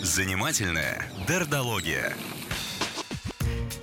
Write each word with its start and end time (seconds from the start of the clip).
Занимательная 0.00 1.06
дердология. 1.26 2.12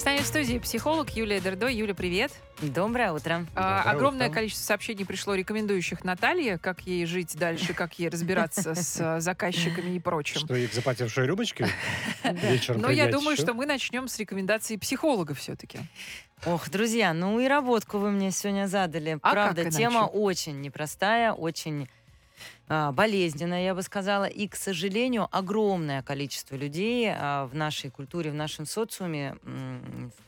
С 0.05 0.07
нами 0.07 0.19
в 0.19 0.27
студии 0.27 0.59
психолог 0.59 1.09
Юлия 1.15 1.39
Дердо. 1.39 1.67
Юля, 1.67 1.95
привет. 1.95 2.31
Доброе 2.61 3.11
утро. 3.11 3.47
А, 3.55 3.77
Доброе 3.79 3.95
огромное 3.95 4.27
утро. 4.27 4.35
количество 4.35 4.63
сообщений 4.63 5.03
пришло, 5.03 5.33
рекомендующих 5.33 6.03
Наталье, 6.03 6.59
как 6.59 6.81
ей 6.81 7.07
жить 7.07 7.35
дальше, 7.35 7.73
как 7.73 7.97
ей 7.97 8.09
разбираться 8.09 8.75
с 8.75 9.01
а, 9.01 9.19
заказчиками 9.19 9.95
и 9.95 9.99
прочим. 9.99 10.41
Что, 10.41 10.55
их 10.55 10.75
запотевшие 10.75 11.25
рюмочки 11.25 11.65
вечером 12.23 12.81
Но 12.81 12.91
я 12.91 13.05
принять 13.05 13.19
думаю, 13.19 13.35
что 13.35 13.55
мы 13.55 13.65
начнем 13.65 14.07
с 14.07 14.19
рекомендации 14.19 14.77
психолога 14.77 15.33
все-таки. 15.33 15.79
Ох, 16.45 16.69
друзья, 16.69 17.11
ну 17.11 17.39
и 17.39 17.47
работку 17.47 17.97
вы 17.97 18.11
мне 18.11 18.29
сегодня 18.29 18.67
задали. 18.67 19.17
А 19.23 19.31
Правда, 19.31 19.71
тема 19.71 20.05
очень 20.05 20.61
непростая, 20.61 21.33
очень 21.33 21.89
болезненная, 22.67 23.63
я 23.63 23.75
бы 23.75 23.81
сказала. 23.81 24.25
И, 24.25 24.47
к 24.47 24.55
сожалению, 24.55 25.27
огромное 25.31 26.01
количество 26.01 26.55
людей 26.55 27.11
а, 27.11 27.45
в 27.45 27.55
нашей 27.55 27.89
культуре, 27.91 28.31
в 28.31 28.35
нашем 28.35 28.65
социуме 28.65 29.35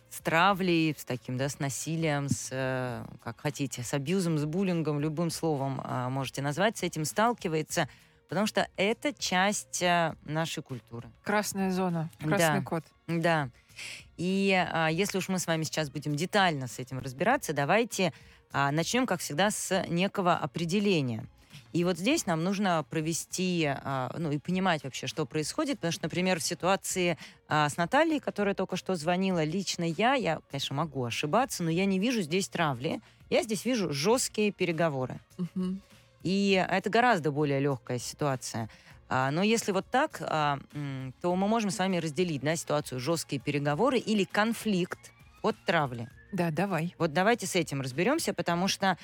с 0.09 0.19
травлей, 0.21 0.95
с 0.97 1.03
таким, 1.03 1.37
да, 1.37 1.49
с 1.49 1.59
насилием, 1.59 2.29
с, 2.29 2.49
э, 2.51 3.03
как 3.23 3.41
хотите, 3.41 3.83
с 3.83 3.93
абьюзом, 3.93 4.37
с 4.37 4.45
буллингом, 4.45 4.99
любым 4.99 5.29
словом 5.29 5.81
а, 5.83 6.09
можете 6.09 6.41
назвать, 6.41 6.77
с 6.77 6.83
этим 6.83 7.05
сталкивается, 7.05 7.89
потому 8.29 8.47
что 8.47 8.67
это 8.77 9.13
часть 9.13 9.83
а, 9.83 10.15
нашей 10.23 10.63
культуры. 10.63 11.09
Красная 11.23 11.71
зона, 11.71 12.09
красный 12.19 12.59
Да. 12.59 12.61
код. 12.61 12.83
Да. 13.07 13.49
И 14.15 14.53
а, 14.71 14.87
если 14.87 15.17
уж 15.17 15.27
мы 15.29 15.39
с 15.39 15.47
вами 15.47 15.63
сейчас 15.63 15.89
будем 15.89 16.15
детально 16.15 16.67
с 16.67 16.79
этим 16.79 16.99
разбираться, 16.99 17.53
давайте 17.53 18.13
а, 18.51 18.71
начнем, 18.71 19.05
как 19.05 19.19
всегда, 19.19 19.51
с 19.51 19.85
некого 19.87 20.35
определения. 20.35 21.25
И 21.73 21.83
вот 21.83 21.97
здесь 21.97 22.25
нам 22.25 22.43
нужно 22.43 22.85
провести, 22.89 23.65
а, 23.67 24.13
ну 24.17 24.31
и 24.31 24.37
понимать 24.37 24.83
вообще, 24.83 25.07
что 25.07 25.25
происходит, 25.25 25.77
потому 25.77 25.91
что, 25.91 26.05
например, 26.05 26.39
в 26.39 26.43
ситуации 26.43 27.17
а, 27.47 27.69
с 27.69 27.77
Натальей, 27.77 28.19
которая 28.19 28.55
только 28.55 28.77
что 28.77 28.95
звонила, 28.95 29.43
лично 29.43 29.83
я, 29.83 30.13
я, 30.13 30.39
конечно, 30.49 30.75
могу 30.75 31.03
ошибаться, 31.03 31.63
но 31.63 31.69
я 31.69 31.85
не 31.85 31.99
вижу 31.99 32.21
здесь 32.21 32.47
травли, 32.47 33.01
я 33.29 33.43
здесь 33.43 33.65
вижу 33.65 33.91
жесткие 33.91 34.51
переговоры. 34.51 35.19
Мгм. 35.37 35.81
И 36.23 36.65
это 36.69 36.89
гораздо 36.89 37.31
более 37.31 37.59
легкая 37.59 37.99
ситуация. 37.99 38.69
А, 39.09 39.31
Но 39.31 39.43
если 39.43 39.71
вот 39.71 39.85
так, 39.89 40.17
то 40.19 41.35
мы 41.35 41.47
можем 41.47 41.69
с 41.69 41.79
вами 41.79 41.97
разделить 41.97 42.41
да, 42.41 42.55
ситуацию 42.55 42.99
жесткие 42.99 43.41
переговоры 43.41 43.97
или 43.97 44.23
конфликт 44.23 44.99
от 45.41 45.55
травли. 45.65 46.09
Да, 46.31 46.51
давай. 46.51 46.93
Вот 46.97 47.13
давайте 47.13 47.47
с 47.47 47.55
этим 47.55 47.81
разберемся, 47.81 48.33
потому 48.33 48.67
что 48.67 48.97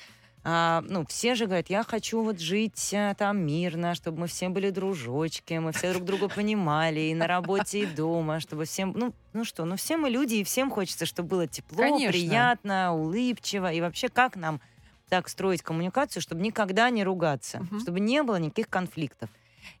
а, 0.46 0.82
ну, 0.86 1.06
все 1.06 1.34
же 1.34 1.46
говорят, 1.46 1.70
я 1.70 1.82
хочу 1.82 2.22
вот 2.22 2.38
жить 2.38 2.92
а, 2.94 3.14
там 3.14 3.38
мирно, 3.46 3.94
чтобы 3.94 4.20
мы 4.20 4.26
все 4.26 4.50
были 4.50 4.68
дружочки, 4.70 5.54
мы 5.54 5.72
все 5.72 5.92
друг 5.92 6.04
друга 6.04 6.28
понимали 6.28 7.00
и 7.00 7.14
на 7.14 7.26
работе, 7.26 7.82
и 7.82 7.86
дома, 7.86 8.40
чтобы 8.40 8.66
всем, 8.66 8.92
ну, 8.94 9.14
ну 9.32 9.44
что, 9.44 9.64
ну 9.64 9.76
все 9.76 9.96
мы 9.96 10.10
люди, 10.10 10.34
и 10.34 10.44
всем 10.44 10.70
хочется, 10.70 11.06
чтобы 11.06 11.30
было 11.30 11.46
тепло, 11.46 11.78
Конечно. 11.78 12.12
приятно, 12.12 12.94
улыбчиво, 12.94 13.72
и 13.72 13.80
вообще 13.80 14.08
как 14.10 14.36
нам 14.36 14.60
так 15.08 15.28
строить 15.28 15.62
коммуникацию, 15.62 16.22
чтобы 16.22 16.42
никогда 16.42 16.90
не 16.90 17.04
ругаться, 17.04 17.60
Мгм. 17.60 17.80
чтобы 17.80 18.00
не 18.00 18.22
было 18.22 18.36
никаких 18.36 18.68
конфликтов. 18.68 19.30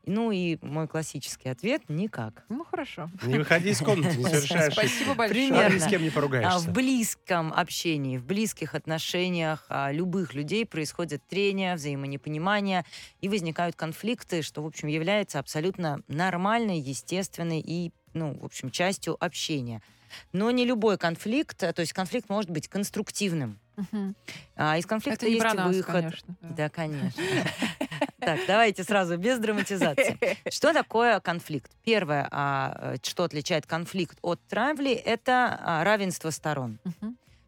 Ну 0.06 0.30
и 0.30 0.58
мой 0.62 0.88
классический 0.88 1.48
ответ– 1.48 1.82
никак. 1.88 2.44
Ну, 2.48 2.64
хорошо. 2.64 3.08
Не 3.22 3.38
выходи 3.38 3.70
из 3.70 3.78
комнаты, 3.78 4.16
не 4.16 4.24
совершаешь 4.24 4.72
Спасибо 4.72 5.14
большое. 5.14 5.48
Примерно. 5.48 5.74
Ни 5.74 5.78
с 5.78 5.86
кем 5.86 6.02
не 6.02 6.08
А 6.08 6.12
поругаешься. 6.12 6.58
в 6.60 6.72
близком 6.72 7.52
общении, 7.52 8.18
в 8.18 8.24
близких 8.24 8.74
отношениях 8.74 9.66
а, 9.68 9.90
любых 9.92 10.34
людей 10.34 10.66
происходит 10.66 11.26
трение, 11.26 11.74
взаимонепонимание, 11.74 12.84
и 13.20 13.28
возникают 13.28 13.76
конфликты, 13.76 14.42
что, 14.42 14.62
в 14.62 14.66
общем, 14.66 14.88
является 14.88 15.38
абсолютно 15.38 16.00
нормальной, 16.08 16.78
естественной 16.78 17.60
и, 17.60 17.92
ну, 18.12 18.38
в 18.38 18.44
общем, 18.44 18.70
частью 18.70 19.16
общения. 19.24 19.82
Но 20.32 20.50
не 20.52 20.64
любой 20.64 20.96
конфликт, 20.98 21.62
а, 21.64 21.72
то 21.72 21.80
есть 21.80 21.92
конфликт 21.92 22.28
может 22.28 22.50
быть 22.50 22.68
конструктивным. 22.68 23.58
Мгм. 23.76 24.14
А 24.54 24.78
из 24.78 24.86
конфликта 24.86 25.26
Это 25.26 25.26
не 25.26 25.32
есть 25.32 25.42
про 25.44 25.54
нас, 25.54 25.74
выход. 25.74 25.92
конечно. 25.92 26.36
да. 26.40 26.48
Да, 26.50 26.68
конечно. 26.68 27.22
Так, 28.24 28.40
давайте 28.46 28.84
сразу, 28.84 29.16
без 29.16 29.38
драматизации. 29.38 30.18
Что 30.50 30.72
такое 30.72 31.20
конфликт? 31.20 31.70
Первое, 31.84 32.28
а, 32.30 32.94
э, 32.94 32.96
что 33.02 33.24
отличает 33.24 33.66
конфликт 33.66 34.18
от 34.22 34.40
травли, 34.48 34.92
это 34.92 35.58
а, 35.60 35.84
равенство 35.84 36.30
сторон. 36.30 36.78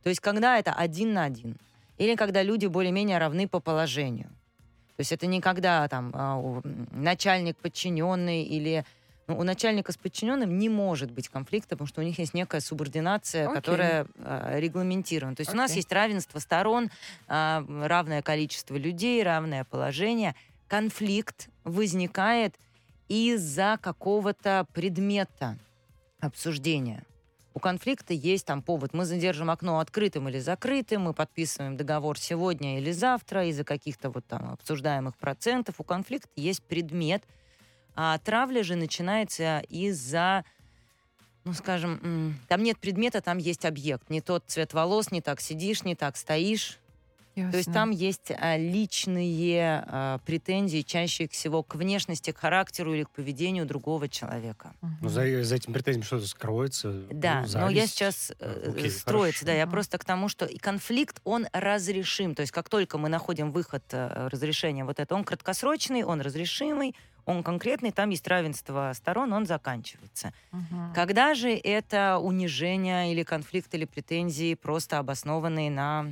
То 0.03 0.09
есть 0.10 0.20
когда 0.20 0.59
это 0.59 0.72
один 0.72 1.14
на 1.14 1.25
один. 1.25 1.56
Или 1.98 2.14
когда 2.14 2.42
люди 2.42 2.66
более-менее 2.66 3.19
равны 3.19 3.48
по 3.48 3.59
положению. 3.59 4.28
То 4.97 5.00
есть 5.00 5.12
это 5.12 5.26
не 5.26 5.41
когда 5.41 5.87
там 5.88 6.12
а, 6.14 6.62
начальник 6.93 7.56
подчиненный 7.56 8.43
или 8.43 8.84
ну, 9.26 9.38
у 9.38 9.43
начальника 9.43 9.93
с 9.93 9.97
подчиненным 9.97 10.56
не 10.58 10.69
может 10.69 11.10
быть 11.10 11.28
конфликта, 11.28 11.70
потому 11.70 11.88
что 11.88 12.00
у 12.00 12.04
них 12.04 12.19
есть 12.19 12.32
некая 12.32 12.60
субординация, 12.60 13.47
Окей. 13.47 13.56
которая 13.56 14.06
а, 14.19 14.58
регламентирована. 14.58 15.37
То 15.37 15.41
есть 15.41 15.53
у 15.53 15.56
нас 15.56 15.75
есть 15.75 15.93
равенство 15.93 16.38
сторон, 16.38 16.91
а, 17.26 17.64
равное 17.69 18.22
количество 18.22 18.76
людей, 18.76 19.22
равное 19.22 19.64
положение. 19.64 20.34
Конфликт 20.69 21.49
возникает 21.62 22.59
из-за 23.09 23.78
какого-то 23.81 24.66
предмета 24.72 25.59
обсуждения. 26.19 27.04
У 27.54 27.59
конфликта 27.59 28.12
есть 28.12 28.44
там 28.44 28.62
повод. 28.62 28.93
Мы 28.93 29.06
задержим 29.06 29.49
окно 29.49 29.78
открытым 29.78 30.28
или 30.28 30.41
закрытым, 30.41 31.03
мы 31.03 31.15
подписываем 31.15 31.76
договор 31.76 32.19
сегодня 32.19 32.78
или 32.78 32.91
завтра 32.91 33.47
из-за 33.47 33.65
каких-то 33.65 34.10
вот 34.10 34.26
там 34.26 34.53
обсуждаемых 34.53 35.16
процентов. 35.16 35.76
У 35.78 35.84
конфликта 35.84 36.28
есть 36.37 36.62
предмет, 36.65 37.22
а 37.94 38.19
травля 38.19 38.62
же 38.62 38.75
начинается 38.75 39.60
из-за, 39.71 40.44
ну, 41.44 41.55
скажем, 41.55 42.37
там 42.49 42.62
нет 42.62 42.78
предмета, 42.78 43.22
там 43.22 43.38
есть 43.38 43.65
объект. 43.65 44.10
Не 44.10 44.21
тот 44.21 44.44
цвет 44.49 44.75
волос, 44.75 45.10
не 45.10 45.22
так 45.22 45.41
сидишь, 45.41 45.84
не 45.84 45.94
так 45.94 46.16
стоишь. 46.16 46.78
То 47.36 47.42
есть 47.42 47.66
Ясно. 47.66 47.72
там 47.74 47.91
есть 47.91 48.30
а, 48.30 48.56
личные 48.56 49.84
а, 49.86 50.19
претензии 50.24 50.80
чаще 50.80 51.28
всего 51.28 51.62
к 51.62 51.74
внешности, 51.74 52.30
к 52.30 52.38
характеру 52.38 52.94
или 52.94 53.02
к 53.04 53.10
поведению 53.10 53.66
другого 53.66 54.08
человека. 54.08 54.72
Ну, 55.02 55.10
за, 55.10 55.44
за 55.44 55.56
этим 55.56 55.75
претензией 55.75 56.02
что-то 56.04 56.26
скроется. 56.26 57.04
Да, 57.10 57.44
ну, 57.52 57.60
но 57.60 57.69
я 57.69 57.86
сейчас 57.86 58.32
э, 58.41 58.70
Окей, 58.70 58.88
строится, 58.91 59.44
да, 59.44 59.52
я 59.52 59.66
Мгм. 59.66 59.72
просто 59.72 59.98
к 59.98 60.04
тому, 60.06 60.30
что 60.30 60.46
и 60.46 60.56
конфликт, 60.56 61.20
он 61.25 61.46
разрешим. 61.52 62.34
То 62.34 62.41
есть 62.41 62.52
как 62.52 62.70
только 62.70 62.96
мы 62.96 63.10
находим 63.10 63.52
выход 63.52 63.84
э, 63.92 64.28
разрешения 64.28 64.86
вот 64.86 64.98
это, 64.98 65.14
он 65.14 65.22
краткосрочный, 65.22 66.04
он 66.04 66.22
разрешимый, 66.22 66.94
он 67.26 67.42
конкретный, 67.42 67.91
там 67.92 68.08
есть 68.08 68.26
равенство 68.28 68.92
сторон, 68.94 69.34
он 69.34 69.44
заканчивается. 69.44 70.32
Мгм. 70.52 70.94
Когда 70.94 71.34
же 71.34 71.50
это 71.50 72.19
унижение 72.19 73.12
или 73.12 73.25
конфликт 73.25 73.75
или 73.75 73.84
претензии 73.84 74.54
просто 74.54 74.98
обоснованные 74.98 75.70
на 75.70 76.06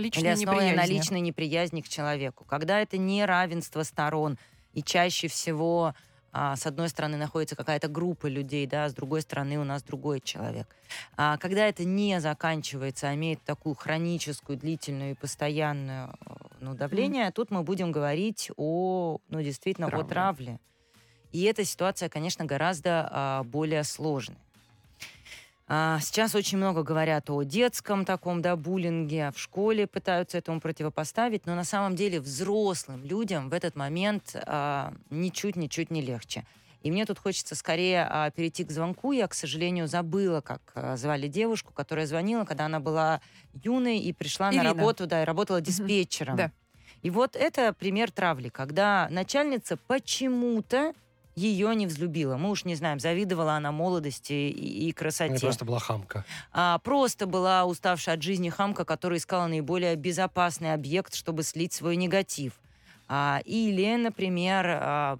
или 0.00 0.06
Личные 0.16 0.32
основанные 0.34 0.74
на 0.74 0.82
неприязни. 0.82 0.94
личной 0.94 1.20
неприязни 1.20 1.80
к 1.80 1.88
человеку. 1.88 2.44
Когда 2.44 2.80
это 2.80 2.98
не 2.98 3.24
равенство 3.24 3.82
сторон, 3.82 4.38
и 4.72 4.82
чаще 4.82 5.28
всего 5.28 5.94
а, 6.32 6.54
с 6.56 6.64
одной 6.66 6.88
стороны 6.88 7.16
находится 7.16 7.56
какая-то 7.56 7.88
группа 7.88 8.26
людей, 8.26 8.66
да, 8.66 8.88
с 8.88 8.94
другой 8.94 9.22
стороны 9.22 9.58
у 9.58 9.64
нас 9.64 9.82
другой 9.82 10.20
человек. 10.20 10.76
А 11.16 11.36
когда 11.38 11.66
это 11.66 11.84
не 11.84 12.20
заканчивается, 12.20 13.08
а 13.08 13.14
имеет 13.14 13.42
такую 13.42 13.74
хроническую, 13.74 14.56
длительную 14.56 15.12
и 15.12 15.14
постоянную 15.14 16.10
э, 16.10 16.34
ну, 16.60 16.74
давление, 16.74 17.30
тут 17.32 17.50
мы 17.50 17.62
будем 17.62 17.90
говорить 17.90 18.50
о, 18.56 19.18
ну, 19.28 19.42
действительно, 19.42 19.88
о 19.88 19.90
Травле. 19.90 20.08
травле. 20.08 20.60
И 21.32 21.42
эта 21.42 21.64
ситуация, 21.64 22.08
конечно, 22.08 22.44
гораздо 22.44 23.08
а, 23.10 23.42
более 23.44 23.84
сложная. 23.84 24.38
А, 25.72 26.00
Сейчас 26.00 26.34
очень 26.34 26.58
много 26.58 26.82
говорят 26.82 27.30
о 27.30 27.44
детском 27.44 28.04
таком, 28.04 28.42
да, 28.42 28.56
буллинге, 28.56 29.30
в 29.30 29.38
школе 29.38 29.86
пытаются 29.86 30.36
этому 30.36 30.60
противопоставить, 30.60 31.46
но 31.46 31.54
на 31.54 31.62
самом 31.62 31.94
деле 31.94 32.18
взрослым 32.18 33.04
людям 33.04 33.48
в 33.48 33.52
этот 33.52 33.76
момент 33.76 34.34
а, 34.34 34.92
ничуть-ничуть 35.10 35.92
не 35.92 36.02
легче. 36.02 36.44
И 36.82 36.90
мне 36.90 37.06
тут 37.06 37.20
хочется 37.20 37.54
скорее 37.54 38.04
а, 38.10 38.32
перейти 38.32 38.64
к 38.64 38.72
звонку. 38.72 39.12
Я, 39.12 39.28
к 39.28 39.34
сожалению, 39.34 39.86
забыла, 39.86 40.40
как 40.40 40.60
а, 40.74 40.96
звали 40.96 41.28
девушку, 41.28 41.72
которая 41.72 42.06
звонила, 42.06 42.44
когда 42.44 42.64
она 42.64 42.80
была 42.80 43.20
юной 43.62 44.00
и 44.00 44.12
пришла 44.12 44.50
Ирина. 44.50 44.64
на 44.64 44.70
работу, 44.70 45.06
да, 45.06 45.22
и 45.22 45.24
работала 45.24 45.60
диспетчером. 45.60 46.34
Да. 46.34 46.50
И 47.02 47.10
вот 47.10 47.36
это 47.36 47.72
пример 47.74 48.10
травли, 48.10 48.48
когда 48.48 49.06
начальница 49.08 49.76
почему-то 49.86 50.94
ее 51.40 51.74
не 51.74 51.86
взлюбила. 51.86 52.36
Мы 52.36 52.50
уж 52.50 52.64
не 52.64 52.74
знаем, 52.74 53.00
завидовала 53.00 53.54
она 53.54 53.72
молодости 53.72 54.32
и, 54.32 54.88
и 54.88 54.92
красоте. 54.92 55.32
Она 55.32 55.40
просто 55.40 55.64
была 55.64 55.78
хамка. 55.78 56.24
А, 56.52 56.78
просто 56.78 57.26
была 57.26 57.64
уставшая 57.64 58.16
от 58.16 58.22
жизни 58.22 58.50
хамка, 58.50 58.84
которая 58.84 59.18
искала 59.18 59.46
наиболее 59.46 59.96
безопасный 59.96 60.74
объект, 60.74 61.14
чтобы 61.14 61.42
слить 61.42 61.72
свой 61.72 61.96
негатив. 61.96 62.54
А, 63.08 63.40
или, 63.44 63.96
например, 63.96 64.66
а, 64.68 65.18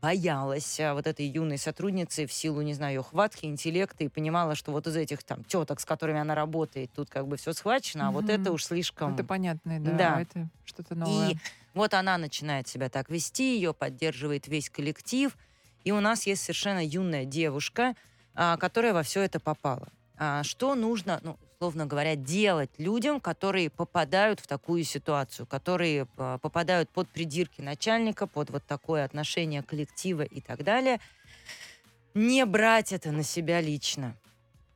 боялась 0.00 0.80
а, 0.80 0.94
вот 0.94 1.06
этой 1.06 1.26
юной 1.26 1.58
сотрудницы 1.58 2.26
в 2.26 2.32
силу, 2.32 2.62
не 2.62 2.74
знаю, 2.74 2.96
ее 2.96 3.02
хватки, 3.02 3.46
интеллекта 3.46 4.04
и 4.04 4.08
понимала, 4.08 4.54
что 4.54 4.72
вот 4.72 4.86
из 4.86 4.96
этих 4.96 5.22
там 5.22 5.44
теток, 5.44 5.80
с 5.80 5.84
которыми 5.84 6.20
она 6.20 6.34
работает, 6.34 6.90
тут 6.94 7.10
как 7.10 7.28
бы 7.28 7.36
все 7.36 7.52
схвачено, 7.52 8.08
а 8.08 8.10
вот 8.10 8.24
Мгм. 8.24 8.32
это 8.32 8.52
уж 8.52 8.64
слишком... 8.64 9.14
Это 9.14 9.24
понятно, 9.24 9.78
да. 9.80 9.96
Да. 9.96 10.20
Это 10.22 10.48
что-то 10.64 10.94
новое. 10.94 11.32
И 11.32 11.36
Вот 11.72 11.94
она 11.94 12.18
начинает 12.18 12.66
себя 12.66 12.88
так 12.88 13.10
вести, 13.10 13.54
ее 13.54 13.72
поддерживает 13.72 14.48
весь 14.48 14.68
коллектив, 14.68 15.36
и 15.84 15.92
у 15.92 16.00
нас 16.00 16.26
есть 16.26 16.42
совершенно 16.42 16.84
юная 16.84 17.24
девушка, 17.24 17.94
а, 18.34 18.56
которая 18.56 18.92
во 18.92 19.04
все 19.04 19.20
это 19.22 19.38
попала. 19.38 19.88
А, 20.16 20.42
что 20.42 20.74
нужно, 20.74 21.20
ну, 21.22 21.38
условно 21.60 21.84
говоря, 21.84 22.16
делать 22.16 22.70
людям, 22.78 23.20
которые 23.20 23.68
попадают 23.68 24.40
в 24.40 24.46
такую 24.46 24.82
ситуацию, 24.82 25.44
которые 25.44 26.06
а, 26.16 26.38
попадают 26.38 26.88
под 26.88 27.06
придирки 27.10 27.60
начальника, 27.60 28.26
под 28.26 28.48
вот 28.48 28.64
такое 28.64 29.04
отношение 29.04 29.62
коллектива 29.62 30.22
и 30.22 30.40
так 30.40 30.64
далее. 30.64 31.00
Не 32.14 32.46
брать 32.46 32.94
это 32.94 33.12
на 33.12 33.22
себя 33.22 33.60
лично. 33.60 34.16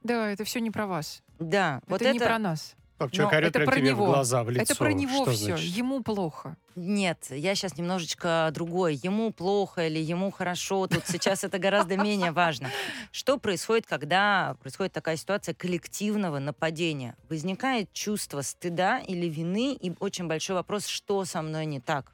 Да, 0.03 0.29
это 0.29 0.45
все 0.45 0.61
не 0.61 0.71
про 0.71 0.87
вас. 0.87 1.23
Да, 1.39 1.79
это 1.79 1.91
вот 1.91 2.01
не 2.03 2.19
это... 2.19 2.27
про 2.27 2.39
нас. 2.39 2.75
Так, 2.97 3.11
человек 3.11 3.33
Но 3.33 3.39
орёт 3.39 3.49
это 3.51 3.59
прям 3.59 3.69
про 3.71 3.77
тебе 3.77 3.89
него. 3.91 4.05
в 4.05 4.09
глаза, 4.09 4.45
в 4.45 4.51
лицо. 4.51 4.63
Это 4.63 4.77
про 4.77 4.93
него 4.93 5.23
Что 5.25 5.33
все. 5.33 5.45
значит? 5.47 5.67
Ему 5.67 6.03
плохо. 6.03 6.57
Нет, 6.77 7.27
я 7.31 7.55
сейчас 7.57 7.77
немножечко 7.77 8.51
другой. 8.55 8.95
Ему 9.03 9.33
плохо 9.33 9.87
или 9.89 9.99
ему 9.99 10.31
хорошо. 10.31 10.87
Тут 10.87 11.03
сейчас 11.07 11.43
это 11.43 11.59
гораздо 11.59 11.97
менее 11.97 12.31
важно. 12.31 12.71
Что 13.11 13.37
происходит, 13.39 13.87
когда 13.87 14.57
происходит 14.61 14.93
такая 14.93 15.17
ситуация 15.17 15.55
коллективного 15.55 16.39
нападения? 16.39 17.17
Возникает 17.29 17.93
чувство 17.93 18.43
стыда 18.43 19.01
или 19.01 19.27
вины, 19.27 19.75
и 19.75 19.93
очень 19.99 20.29
большой 20.29 20.55
вопрос, 20.57 20.87
что 20.87 21.25
со 21.25 21.43
мной 21.43 21.67
не 21.67 21.81
так? 21.81 22.13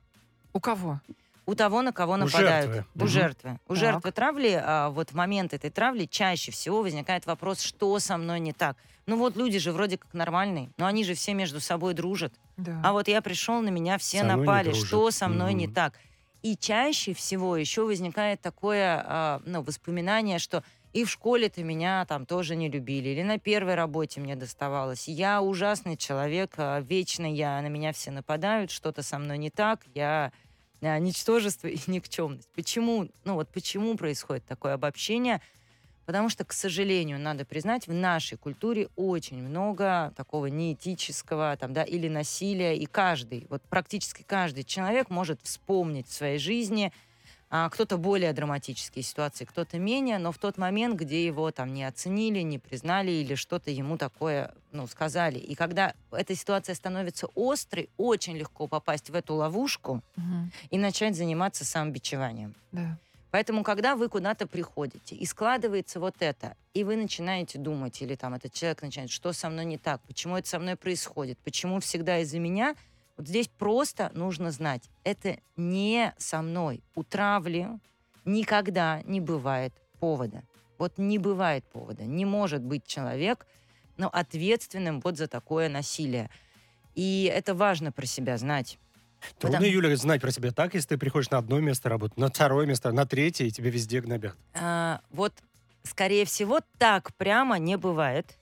У 0.54 0.60
кого? 0.60 1.00
У 1.46 1.54
того, 1.54 1.82
на 1.82 1.92
кого 1.92 2.14
У 2.14 2.16
нападают. 2.16 2.72
жертвы. 2.72 2.84
У 3.02 3.06
жертвы. 3.06 3.58
У 3.68 3.74
жертвы 3.74 4.12
травли, 4.12 4.60
а, 4.62 4.88
вот 4.90 5.10
в 5.10 5.14
момент 5.14 5.52
этой 5.52 5.70
травли 5.70 6.06
чаще 6.06 6.52
всего 6.52 6.80
возникает 6.82 7.26
вопрос, 7.26 7.60
что 7.60 7.98
со 7.98 8.16
мной 8.16 8.40
не 8.40 8.52
так. 8.52 8.76
Ну 9.10 9.16
вот 9.16 9.36
люди 9.36 9.58
же 9.58 9.72
вроде 9.72 9.98
как 9.98 10.14
нормальные, 10.14 10.70
но 10.76 10.86
они 10.86 11.02
же 11.02 11.14
все 11.14 11.34
между 11.34 11.58
собой 11.58 11.94
дружат. 11.94 12.32
Да. 12.56 12.80
А 12.84 12.92
вот 12.92 13.08
я 13.08 13.20
пришел, 13.20 13.60
на 13.60 13.68
меня 13.68 13.98
все 13.98 14.18
Со 14.18 14.24
не 14.24 14.36
напали. 14.36 14.72
Что 14.72 15.10
со 15.10 15.26
мной 15.26 15.52
не 15.52 15.66
Мгм. 15.66 15.74
так? 15.74 15.98
И 16.42 16.56
чаще 16.56 17.12
всего 17.12 17.56
еще 17.56 17.84
возникает 17.84 18.40
такое 18.40 19.04
а, 19.04 19.42
ну, 19.44 19.62
воспоминание, 19.62 20.38
что 20.38 20.62
и 20.92 21.04
в 21.04 21.10
школе-то 21.10 21.64
меня 21.64 22.06
там 22.06 22.24
тоже 22.24 22.54
не 22.54 22.68
любили, 22.70 23.08
или 23.08 23.22
на 23.22 23.40
первой 23.40 23.74
работе 23.74 24.20
мне 24.20 24.36
доставалось. 24.36 25.08
Я 25.08 25.42
ужасный 25.42 25.96
человек, 25.96 26.54
а, 26.58 26.78
вечно 26.78 27.26
я, 27.26 27.60
на 27.62 27.66
меня 27.66 27.92
все 27.92 28.12
нападают, 28.12 28.70
что-то 28.70 29.02
со 29.02 29.18
мной 29.18 29.38
не 29.38 29.50
так, 29.50 29.80
я 29.92 30.30
а, 30.82 31.00
ничтожество 31.00 31.66
и 31.66 31.78
никчемность. 31.88 32.48
Почему, 32.54 33.08
ну 33.24 33.34
вот 33.34 33.48
почему 33.48 33.96
происходит 33.96 34.44
такое 34.46 34.74
обобщение? 34.74 35.40
Потому 36.10 36.28
что, 36.28 36.44
к 36.44 36.52
сожалению, 36.52 37.20
надо 37.20 37.44
признать, 37.44 37.86
в 37.86 37.92
нашей 37.92 38.36
культуре 38.36 38.88
очень 38.96 39.40
много 39.40 40.12
такого 40.16 40.46
неэтического 40.46 41.56
там, 41.56 41.72
да, 41.72 41.84
или 41.84 42.08
насилия. 42.08 42.76
И 42.76 42.86
каждый, 42.86 43.46
вот 43.48 43.62
практически 43.70 44.24
каждый 44.24 44.64
человек 44.64 45.08
может 45.08 45.40
вспомнить 45.44 46.08
в 46.08 46.12
своей 46.12 46.40
жизни 46.40 46.92
а, 47.48 47.70
кто-то 47.70 47.96
более 47.96 48.32
драматические 48.32 49.04
ситуации, 49.04 49.44
кто-то 49.44 49.78
менее, 49.78 50.18
но 50.18 50.32
в 50.32 50.38
тот 50.38 50.58
момент, 50.58 50.98
где 50.98 51.24
его 51.24 51.52
там 51.52 51.72
не 51.72 51.84
оценили, 51.84 52.40
не 52.40 52.58
признали 52.58 53.12
или 53.12 53.36
что-то 53.36 53.70
ему 53.70 53.96
такое 53.96 54.52
ну, 54.72 54.88
сказали. 54.88 55.38
И 55.38 55.54
когда 55.54 55.94
эта 56.10 56.34
ситуация 56.34 56.74
становится 56.74 57.28
острой, 57.36 57.88
очень 57.96 58.36
легко 58.36 58.66
попасть 58.66 59.10
в 59.10 59.14
эту 59.14 59.36
ловушку 59.36 60.02
Мгм. 60.16 60.50
и 60.70 60.78
начать 60.78 61.14
заниматься 61.14 61.64
самобичеванием. 61.64 62.56
Да. 62.72 62.98
Поэтому, 63.30 63.62
когда 63.62 63.94
вы 63.94 64.08
куда-то 64.08 64.46
приходите, 64.46 65.14
и 65.14 65.24
складывается 65.24 66.00
вот 66.00 66.16
это, 66.20 66.56
и 66.74 66.82
вы 66.82 66.96
начинаете 66.96 67.58
думать, 67.58 68.02
или 68.02 68.16
там 68.16 68.34
этот 68.34 68.52
человек 68.52 68.82
начинает, 68.82 69.10
что 69.10 69.32
со 69.32 69.48
мной 69.48 69.64
не 69.64 69.78
так, 69.78 70.00
почему 70.02 70.36
это 70.36 70.48
со 70.48 70.58
мной 70.58 70.76
происходит, 70.76 71.38
почему 71.38 71.80
всегда 71.80 72.18
из-за 72.18 72.38
меня, 72.38 72.74
вот 73.16 73.28
здесь 73.28 73.48
просто 73.48 74.10
нужно 74.14 74.50
знать, 74.50 74.88
это 75.04 75.38
не 75.56 76.14
со 76.18 76.42
мной. 76.42 76.82
У 76.94 77.04
травли 77.04 77.68
никогда 78.24 79.02
не 79.02 79.20
бывает 79.20 79.74
повода. 80.00 80.42
Вот 80.78 80.96
не 80.96 81.18
бывает 81.18 81.64
повода. 81.66 82.04
Не 82.04 82.24
может 82.24 82.62
быть 82.62 82.86
человек 82.86 83.46
ну, 83.98 84.08
ответственным 84.08 85.00
вот 85.00 85.18
за 85.18 85.28
такое 85.28 85.68
насилие. 85.68 86.30
И 86.94 87.30
это 87.32 87.54
важно 87.54 87.92
про 87.92 88.06
себя 88.06 88.38
знать. 88.38 88.78
Трудно, 89.38 89.58
Потому- 89.58 89.72
Юля, 89.72 89.96
знать 89.96 90.20
про 90.20 90.30
себя 90.30 90.50
так, 90.52 90.74
если 90.74 90.88
ты 90.88 90.98
приходишь 90.98 91.30
на 91.30 91.38
одно 91.38 91.60
место 91.60 91.88
работать, 91.88 92.16
на 92.16 92.28
второе 92.28 92.66
место, 92.66 92.92
на 92.92 93.06
третье, 93.06 93.44
и 93.44 93.50
тебе 93.50 93.70
везде 93.70 94.00
гнобят. 94.00 94.36
А, 94.54 95.00
вот, 95.10 95.32
скорее 95.82 96.24
всего, 96.24 96.60
так 96.78 97.14
прямо 97.14 97.58
не 97.58 97.76
бывает. 97.76 98.36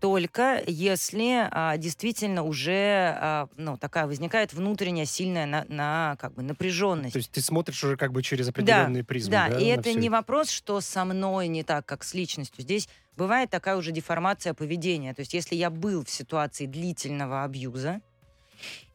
Только 0.00 0.62
если 0.64 1.48
а, 1.50 1.76
действительно 1.76 2.44
уже 2.44 3.16
а, 3.20 3.48
ну, 3.56 3.76
такая 3.76 4.06
возникает 4.06 4.52
внутренняя 4.52 5.06
сильная 5.06 5.44
на, 5.44 5.64
на, 5.68 6.16
как 6.20 6.34
бы 6.34 6.42
напряженность. 6.42 7.14
То 7.14 7.18
есть 7.18 7.32
ты 7.32 7.40
смотришь 7.40 7.82
уже 7.82 7.96
как 7.96 8.12
бы 8.12 8.22
через 8.22 8.48
определенные 8.48 9.02
призмы, 9.02 9.32
да, 9.32 9.48
да, 9.48 9.58
и 9.58 9.64
это 9.64 9.92
не 9.94 10.08
вопрос, 10.08 10.50
что 10.50 10.80
со 10.80 11.04
мной 11.04 11.48
не 11.48 11.64
так, 11.64 11.84
как 11.84 12.04
с 12.04 12.14
личностью. 12.14 12.62
Здесь 12.62 12.88
бывает 13.16 13.50
такая 13.50 13.76
уже 13.76 13.90
деформация 13.90 14.54
поведения. 14.54 15.14
То 15.14 15.20
есть 15.20 15.34
если 15.34 15.56
я 15.56 15.68
был 15.68 16.04
в 16.04 16.10
ситуации 16.10 16.66
длительного 16.66 17.42
абьюза, 17.42 18.00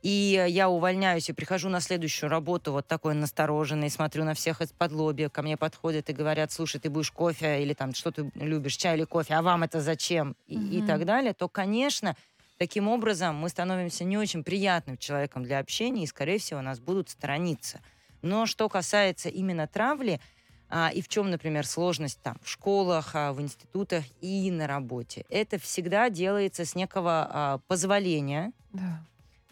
и 0.02 0.44
я 0.50 0.70
увольняюсь 0.70 1.30
и 1.30 1.34
прихожу 1.34 1.70
на 1.70 1.80
следующую 1.80 2.30
работу 2.30 2.72
вот 2.72 2.88
такой 2.88 3.16
настороженный, 3.16 3.90
смотрю 3.90 4.24
на 4.26 4.34
всех 4.34 4.62
из-под 4.62 4.92
лобья, 4.92 5.30
ко 5.30 5.42
мне 5.42 5.58
подходят 5.58 6.10
и 6.10 6.14
говорят, 6.14 6.52
слушай, 6.52 6.80
ты 6.80 6.90
будешь 6.90 7.12
кофе 7.12 7.62
или 7.64 7.74
там, 7.74 7.94
что 7.94 8.12
ты 8.12 8.30
любишь, 8.36 8.76
чай 8.78 8.96
или 8.98 9.06
кофе, 9.06 9.36
а 9.36 9.42
вам 9.42 9.64
это 9.64 9.82
зачем? 9.82 10.36
И, 10.46 10.80
и 10.80 10.82
Мгм. 10.82 10.84
так 10.84 11.06
далее, 11.06 11.34
то, 11.34 11.48
конечно, 11.50 12.16
таким 12.58 12.88
образом 12.88 13.36
мы 13.36 13.50
становимся 13.50 14.04
не 14.04 14.18
очень 14.18 14.44
приятным 14.44 14.98
человеком 14.98 15.44
для 15.44 15.60
общения, 15.60 16.04
и, 16.04 16.08
скорее 16.08 16.40
всего, 16.40 16.62
нас 16.62 16.80
будут 16.80 17.10
сторониться. 17.10 17.82
Но 18.22 18.46
что 18.46 18.70
касается 18.70 19.30
именно 19.30 19.68
травли, 19.68 20.20
а, 20.70 20.90
и 20.94 21.02
в 21.02 21.08
чем, 21.08 21.30
например, 21.30 21.66
сложность 21.68 22.22
там 22.22 22.38
в 22.42 22.50
школах, 22.50 23.12
а, 23.16 23.34
в 23.34 23.42
институтах 23.42 24.06
и 24.22 24.50
на 24.52 24.66
работе, 24.68 25.26
это 25.30 25.60
всегда 25.60 26.10
делается 26.10 26.66
с 26.66 26.74
некого 26.76 27.28
а, 27.30 27.60
позволения, 27.68 28.54
Да. 28.72 29.06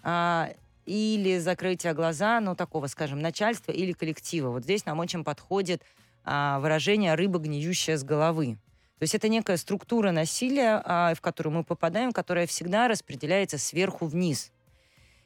А, 0.04 0.50
или 0.86 1.38
закрытия 1.38 1.94
глаза, 1.94 2.40
ну, 2.40 2.56
такого, 2.56 2.88
скажем, 2.88 3.20
начальства 3.20 3.72
или 3.72 3.92
коллектива. 3.92 4.50
Вот 4.50 4.64
здесь 4.64 4.86
нам 4.86 5.00
очень 5.00 5.24
подходит 5.24 5.84
а, 6.24 6.60
выражение 6.60 7.16
«рыба, 7.16 7.40
гниющая 7.40 7.98
с 7.98 8.04
головы». 8.04 8.58
То 9.00 9.04
есть 9.04 9.16
это 9.16 9.30
некая 9.30 9.58
структура 9.58 10.12
насилия, 10.12 10.82
а, 10.86 11.16
в 11.16 11.22
которую 11.22 11.54
мы 11.54 11.64
попадаем, 11.64 12.12
которая 12.12 12.46
всегда 12.46 12.88
распределяется 12.88 13.58
сверху 13.58 14.06
вниз. 14.06 14.52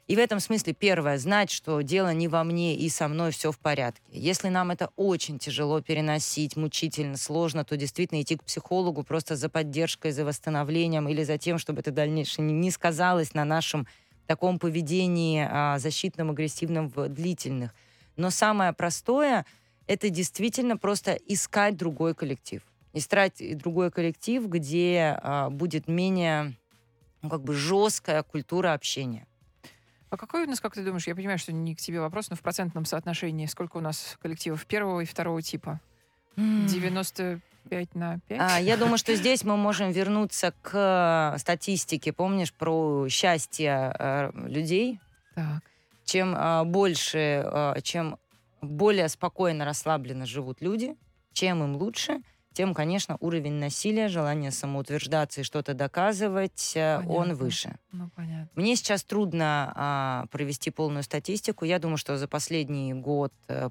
И 0.08 0.16
в 0.16 0.20
этом 0.20 0.40
смысле 0.40 0.74
первое, 0.74 1.18
знать, 1.18 1.50
что 1.50 1.82
дело 1.82 2.14
не 2.14 2.28
во 2.28 2.44
мне 2.44 2.76
и 2.76 2.88
со 2.90 3.08
мной 3.08 3.32
все 3.32 3.52
в 3.52 3.58
порядке. 3.58 4.04
Если 4.12 4.50
нам 4.50 4.70
это 4.70 4.92
очень 4.96 5.40
тяжело 5.40 5.82
переносить, 5.82 6.56
мучительно, 6.56 7.18
сложно, 7.18 7.66
то 7.66 7.76
действительно 7.76 8.22
идти 8.22 8.38
к 8.38 8.44
психологу 8.44 9.04
просто 9.04 9.36
за 9.36 9.50
поддержкой, 9.50 10.12
за 10.12 10.24
восстановлением 10.24 11.10
или 11.10 11.24
за 11.24 11.40
тем, 11.40 11.58
чтобы 11.58 11.80
это 11.80 11.90
дальнейшее 11.92 12.46
не- 12.46 12.54
не 12.54 12.70
сказалось 12.70 13.34
на 13.34 13.46
нашем 13.46 13.88
таком 14.26 14.60
поведении 14.60 15.48
а, 15.50 15.80
защитном, 15.80 16.32
агрессивном 16.32 16.90
в 16.90 17.10
длительных. 17.10 17.74
Но 18.16 18.30
самое 18.30 18.74
простое— 18.74 19.46
это 19.88 20.10
действительно 20.10 20.78
просто 20.78 21.14
искать 21.28 21.78
другой 21.78 22.16
коллектив. 22.16 22.62
Искать 22.94 23.58
другой 23.58 23.92
коллектив, 23.92 24.48
где 24.48 25.20
а, 25.22 25.50
будет 25.50 25.88
менее 25.88 26.56
ну, 27.22 27.30
как 27.30 27.42
бы 27.42 27.54
жесткая 27.54 28.24
культура 28.24 28.74
общения. 28.74 29.28
А 30.10 30.18
какой 30.18 30.46
у 30.46 30.48
нас, 30.48 30.62
как 30.62 30.74
ты 30.76 30.84
думаешь, 30.84 31.08
я 31.08 31.16
понимаю, 31.16 31.40
что 31.40 31.52
не 31.52 31.76
к 31.76 31.80
тебе 31.80 32.00
вопрос, 32.00 32.30
но 32.30 32.36
в 32.36 32.42
процентном 32.42 32.86
соотношении 32.86 33.48
сколько 33.48 33.78
у 33.78 33.82
нас 33.82 34.18
коллективов 34.22 34.66
первого 34.66 35.02
и 35.02 35.06
второго 35.06 35.42
типа? 35.42 35.82
95 36.38 37.42
на 37.94 38.20
5? 38.28 38.40
А, 38.40 38.60
я 38.60 38.78
думаю, 38.78 38.98
что 38.98 39.16
здесь 39.16 39.44
мы 39.44 39.58
можем 39.58 39.92
вернуться 39.92 40.54
к 40.62 41.34
э, 41.36 41.38
статистике, 41.40 42.14
помнишь, 42.14 42.54
про 42.54 43.08
счастье 43.10 43.94
э, 43.98 44.32
людей. 44.48 45.00
Так. 45.36 45.62
Чем 46.06 46.36
а, 46.38 46.64
больше, 46.64 47.44
а, 47.46 47.82
чем 47.82 48.18
более 48.62 49.10
спокойно, 49.10 49.66
расслабленно 49.66 50.26
живут 50.26 50.62
люди, 50.62 50.96
чем 51.34 51.64
им 51.64 51.76
лучше, 51.76 52.22
тем, 52.56 52.74
конечно, 52.74 53.18
уровень 53.20 53.54
насилия, 53.54 54.08
желание 54.08 54.50
самоутверждаться 54.50 55.42
и 55.42 55.44
что-то 55.44 55.74
доказывать, 55.74 56.72
э, 56.76 56.98
он 57.00 57.06
Понятно. 57.06 57.36
выше. 57.36 57.76
Ну, 57.92 58.10
понятно. 58.16 58.50
Мне 58.56 58.76
сейчас 58.78 59.04
трудно 59.04 59.74
а, 59.76 60.26
провести 60.32 60.72
полную 60.72 61.04
статистику. 61.04 61.66
Я 61.66 61.80
думаю, 61.80 61.98
что 61.98 62.18
за 62.18 62.28
последний 62.28 62.94
год, 62.94 63.34
э, 63.50 63.70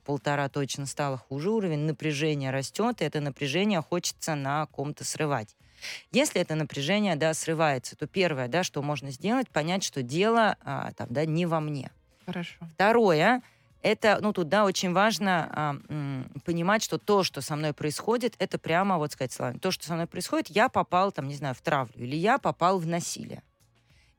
точно 0.53 0.87
стало 0.87 1.17
хуже. 1.17 1.51
Уровень 1.51 1.87
напряжения 1.87 2.51
растет, 2.51 3.01
и 3.01 3.05
это 3.05 3.21
напряжение 3.21 3.81
хочется 3.81 4.35
на 4.35 4.67
ком-то 4.67 5.03
срывать. 5.03 5.57
Если 6.13 6.41
это 6.41 6.55
напряжение, 6.55 7.17
да, 7.17 7.33
срывается, 7.35 7.97
то 7.97 8.07
первое, 8.07 8.49
да, 8.49 8.63
что 8.63 8.83
можно 8.83 9.11
сделать, 9.11 9.49
понять, 9.49 9.83
что 9.83 10.03
дело 10.03 10.57
а, 10.61 10.93
там, 10.93 11.09
да, 11.11 11.25
не 11.25 11.47
во 11.47 11.61
мне. 11.61 11.91
Хорошо. 12.27 12.57
Второе, 12.75 13.43
это, 13.85 14.19
ну, 14.23 14.33
тут, 14.33 14.49
да, 14.49 14.65
очень 14.65 14.93
важно 14.93 15.79
м, 15.89 16.31
понимать, 16.45 16.83
что 16.83 16.99
то, 16.99 17.23
что 17.23 17.43
со 17.43 17.55
мной 17.55 17.75
происходит, 17.75 18.35
это 18.39 18.59
прямо, 18.59 18.97
вот 18.97 19.13
сказать 19.13 19.33
словами, 19.33 19.59
то, 19.59 19.71
что 19.71 19.87
со 19.87 19.95
мной 19.95 20.07
происходит, 20.07 20.49
я 20.49 20.69
попал, 20.69 21.13
там, 21.13 21.29
не 21.29 21.35
знаю, 21.35 21.55
в 21.55 21.61
травлю, 21.61 22.03
или 22.03 22.17
я 22.17 22.39
попал 22.39 22.79
в 22.79 22.87
насилие. 22.87 23.43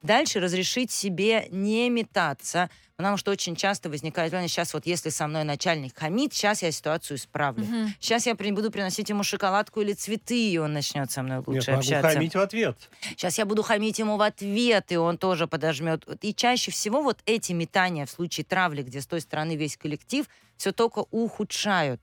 Дальше 0.06 0.40
разрешить 0.40 0.92
себе 0.92 1.48
не 1.52 1.90
метаться, 1.90 2.70
потому 2.96 3.18
что 3.18 3.32
очень 3.32 3.56
часто 3.56 3.90
возникает, 3.90 4.32
сейчас 4.50 4.74
вот 4.74 4.86
если 4.86 5.10
со 5.10 5.28
мной 5.28 5.44
начальник 5.44 5.98
хамит, 5.98 6.34
сейчас 6.34 6.62
я 6.62 6.72
ситуацию 6.72 7.18
исправлю. 7.18 7.66
Мгм. 7.66 7.94
Сейчас 8.00 8.26
я 8.26 8.36
при- 8.36 8.52
буду 8.52 8.72
приносить 8.72 9.10
ему 9.10 9.24
шоколадку 9.24 9.82
или 9.82 9.94
цветы, 9.94 10.52
и 10.52 10.58
он 10.58 10.74
начнет 10.74 11.12
со 11.12 11.24
мной 11.24 11.40
лучше 11.40 11.52
Нет, 11.52 11.68
могу 11.68 11.80
общаться. 11.80 12.10
хамить 12.12 12.36
в 12.36 12.40
ответ. 12.40 12.78
Сейчас 13.10 13.38
я 13.38 13.46
буду 13.46 13.64
хамить 13.64 14.00
ему 14.00 14.18
в 14.18 14.22
ответ, 14.22 14.92
и 14.92 14.98
он 14.98 15.18
тоже 15.18 15.48
подожмет. 15.48 16.06
И 16.22 16.34
чаще 16.34 16.72
всего 16.72 17.02
вот 17.02 17.20
эти 17.26 17.52
метания 17.54 18.06
в 18.06 18.12
случае 18.12 18.46
травли, 18.46 18.84
где 18.84 19.02
с 19.02 19.08
той 19.08 19.22
стороны 19.22 19.56
весь 19.56 19.76
коллектив, 19.76 20.28
все 20.58 20.72
только 20.72 21.06
ухудшают. 21.12 22.02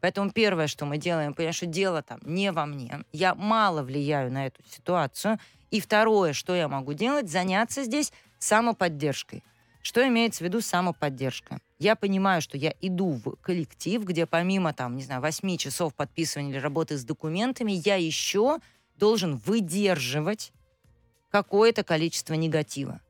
Поэтому 0.00 0.30
первое, 0.30 0.68
что 0.68 0.84
мы 0.84 0.96
делаем, 0.96 1.34
понимаешь, 1.34 1.56
что 1.56 1.66
дело 1.66 2.02
там 2.02 2.20
не 2.22 2.52
во 2.52 2.66
мне. 2.66 3.00
Я 3.12 3.34
мало 3.34 3.82
влияю 3.82 4.30
на 4.30 4.46
эту 4.46 4.62
ситуацию. 4.70 5.40
И 5.70 5.80
второе, 5.80 6.32
что 6.32 6.54
я 6.54 6.68
могу 6.68 6.94
делать, 6.94 7.30
заняться 7.30 7.84
здесь 7.84 8.12
самоподдержкой. 8.38 9.44
Что 9.82 10.06
имеется 10.06 10.44
в 10.44 10.46
виду 10.46 10.60
самоподдержка? 10.60 11.60
Я 11.78 11.94
понимаю, 11.94 12.42
что 12.42 12.58
я 12.58 12.74
иду 12.80 13.12
в 13.12 13.36
коллектив, 13.36 14.04
где 14.04 14.26
помимо, 14.26 14.72
там, 14.72 14.96
не 14.96 15.02
знаю, 15.02 15.20
8 15.20 15.56
часов 15.56 15.94
подписывания 15.94 16.50
или 16.50 16.58
работы 16.58 16.96
с 16.96 17.04
документами, 17.04 17.72
я 17.72 17.94
еще 17.94 18.58
должен 18.96 19.36
выдерживать 19.36 20.52
какое-то 21.30 21.84
количество 21.84 22.34
негатива. 22.34 23.00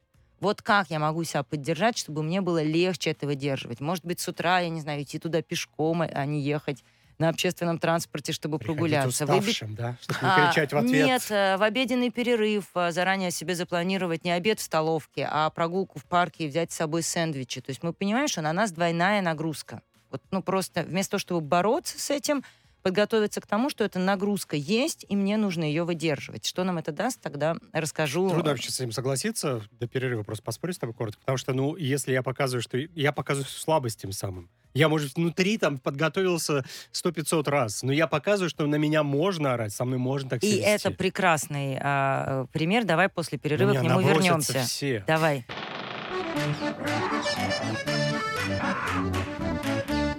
Вот 0.41 0.63
как 0.63 0.91
я 0.91 0.99
могу 0.99 1.25
себя 1.25 1.43
поддержать, 1.43 1.99
чтобы 1.99 2.23
мне 2.23 2.41
было 2.41 2.63
легче 2.63 3.11
это 3.11 3.27
выдерживать? 3.27 3.81
Может 3.81 4.05
быть, 4.05 4.21
с 4.21 4.29
утра, 4.29 4.61
я 4.61 4.69
не 4.69 4.81
знаю, 4.81 5.03
идти 5.03 5.19
туда 5.19 5.43
пешком, 5.43 6.03
а 6.03 6.27
не 6.27 6.43
ехать 6.43 6.85
на 7.19 7.29
общественном 7.29 7.79
транспорте, 7.79 8.33
чтобы 8.33 8.59
Приходить 8.59 8.77
прогуляться. 8.79 9.25
Уставшим, 9.25 9.75
да? 9.75 9.97
Чтобы 10.01 10.21
не 10.23 10.29
а, 10.29 10.51
кричать 10.51 10.73
в 10.73 10.77
ответ. 10.77 11.07
Нет, 11.07 11.27
э, 11.31 11.57
в 11.57 11.63
обеденный 11.63 12.11
перерыв 12.11 12.67
э, 12.75 12.93
заранее 12.93 13.31
себе 13.31 13.55
запланировать 13.55 14.25
не 14.25 14.31
обед 14.31 14.61
в 14.61 14.63
столовке, 14.63 15.29
а 15.31 15.51
прогулку 15.51 15.99
в 15.99 16.05
парке 16.05 16.45
и 16.45 16.49
взять 16.49 16.73
с 16.73 16.77
собой 16.77 17.03
сэндвичи. 17.03 17.61
То 17.61 17.71
есть 17.71 17.83
мы 17.83 17.93
понимаем, 17.93 18.29
что 18.29 18.41
на 18.41 18.53
нас 18.53 18.71
двойная 18.73 19.21
нагрузка. 19.21 19.83
Вот, 20.11 20.23
ну 20.31 20.43
просто 20.43 20.83
вместо 20.83 21.13
того, 21.13 21.21
чтобы 21.21 21.41
бороться 21.41 21.99
с 21.99 22.11
этим, 22.11 22.43
подготовиться 22.89 23.41
к 23.43 23.47
тому, 23.47 23.69
что 23.69 23.85
эта 23.85 23.99
нагрузка 23.99 24.57
есть, 24.57 25.05
и 25.09 25.15
мне 25.15 25.37
нужно 25.37 25.65
ее 25.65 25.85
выдерживать. 25.85 26.47
Что 26.47 26.65
нам 26.65 26.79
это 26.79 26.91
даст, 26.91 27.21
тогда 27.21 27.57
расскажу. 27.73 28.31
Трудно 28.31 28.51
вообще 28.53 28.71
с 28.71 28.81
этим 28.81 28.93
согласиться. 28.93 29.63
До 29.73 29.87
перерыва 29.87 30.23
просто 30.23 30.43
поспорю 30.43 30.73
с 30.73 30.79
тобой 30.79 30.95
коротко. 30.95 31.21
Потому 31.21 31.37
что, 31.37 31.53
ну, 31.53 31.77
если 31.77 32.13
я 32.13 32.23
показываю, 32.23 32.63
что 32.63 32.79
я 32.79 33.13
показываю 33.13 33.47
слабость 33.49 34.01
тем 34.01 34.13
самым. 34.13 34.49
Я, 34.75 34.89
может, 34.89 35.17
внутри 35.17 35.59
там 35.59 35.79
подготовился 35.79 36.65
100-500 36.93 37.51
раз, 37.51 37.83
но 37.83 37.93
я 37.93 38.07
показываю, 38.07 38.49
что 38.51 38.67
на 38.67 38.77
меня 38.77 39.03
можно 39.03 39.55
орать, 39.55 39.73
со 39.73 39.85
мной 39.85 39.99
можно 39.99 40.31
так 40.31 40.43
И 40.43 40.51
себя 40.51 40.75
это 40.75 40.89
вести. 40.89 40.99
прекрасный 40.99 41.79
а, 41.81 42.45
э, 42.45 42.47
пример. 42.53 42.85
Давай 42.85 43.09
после 43.09 43.37
На 43.37 43.43
перерыва 43.43 43.71
меня 43.71 43.81
к 43.81 43.83
нему 43.85 44.01
вернемся. 44.01 44.61
все. 44.61 45.05
Давай. 45.07 45.47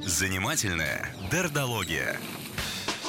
Занимательная 0.04 1.10
дердология. 1.32 2.18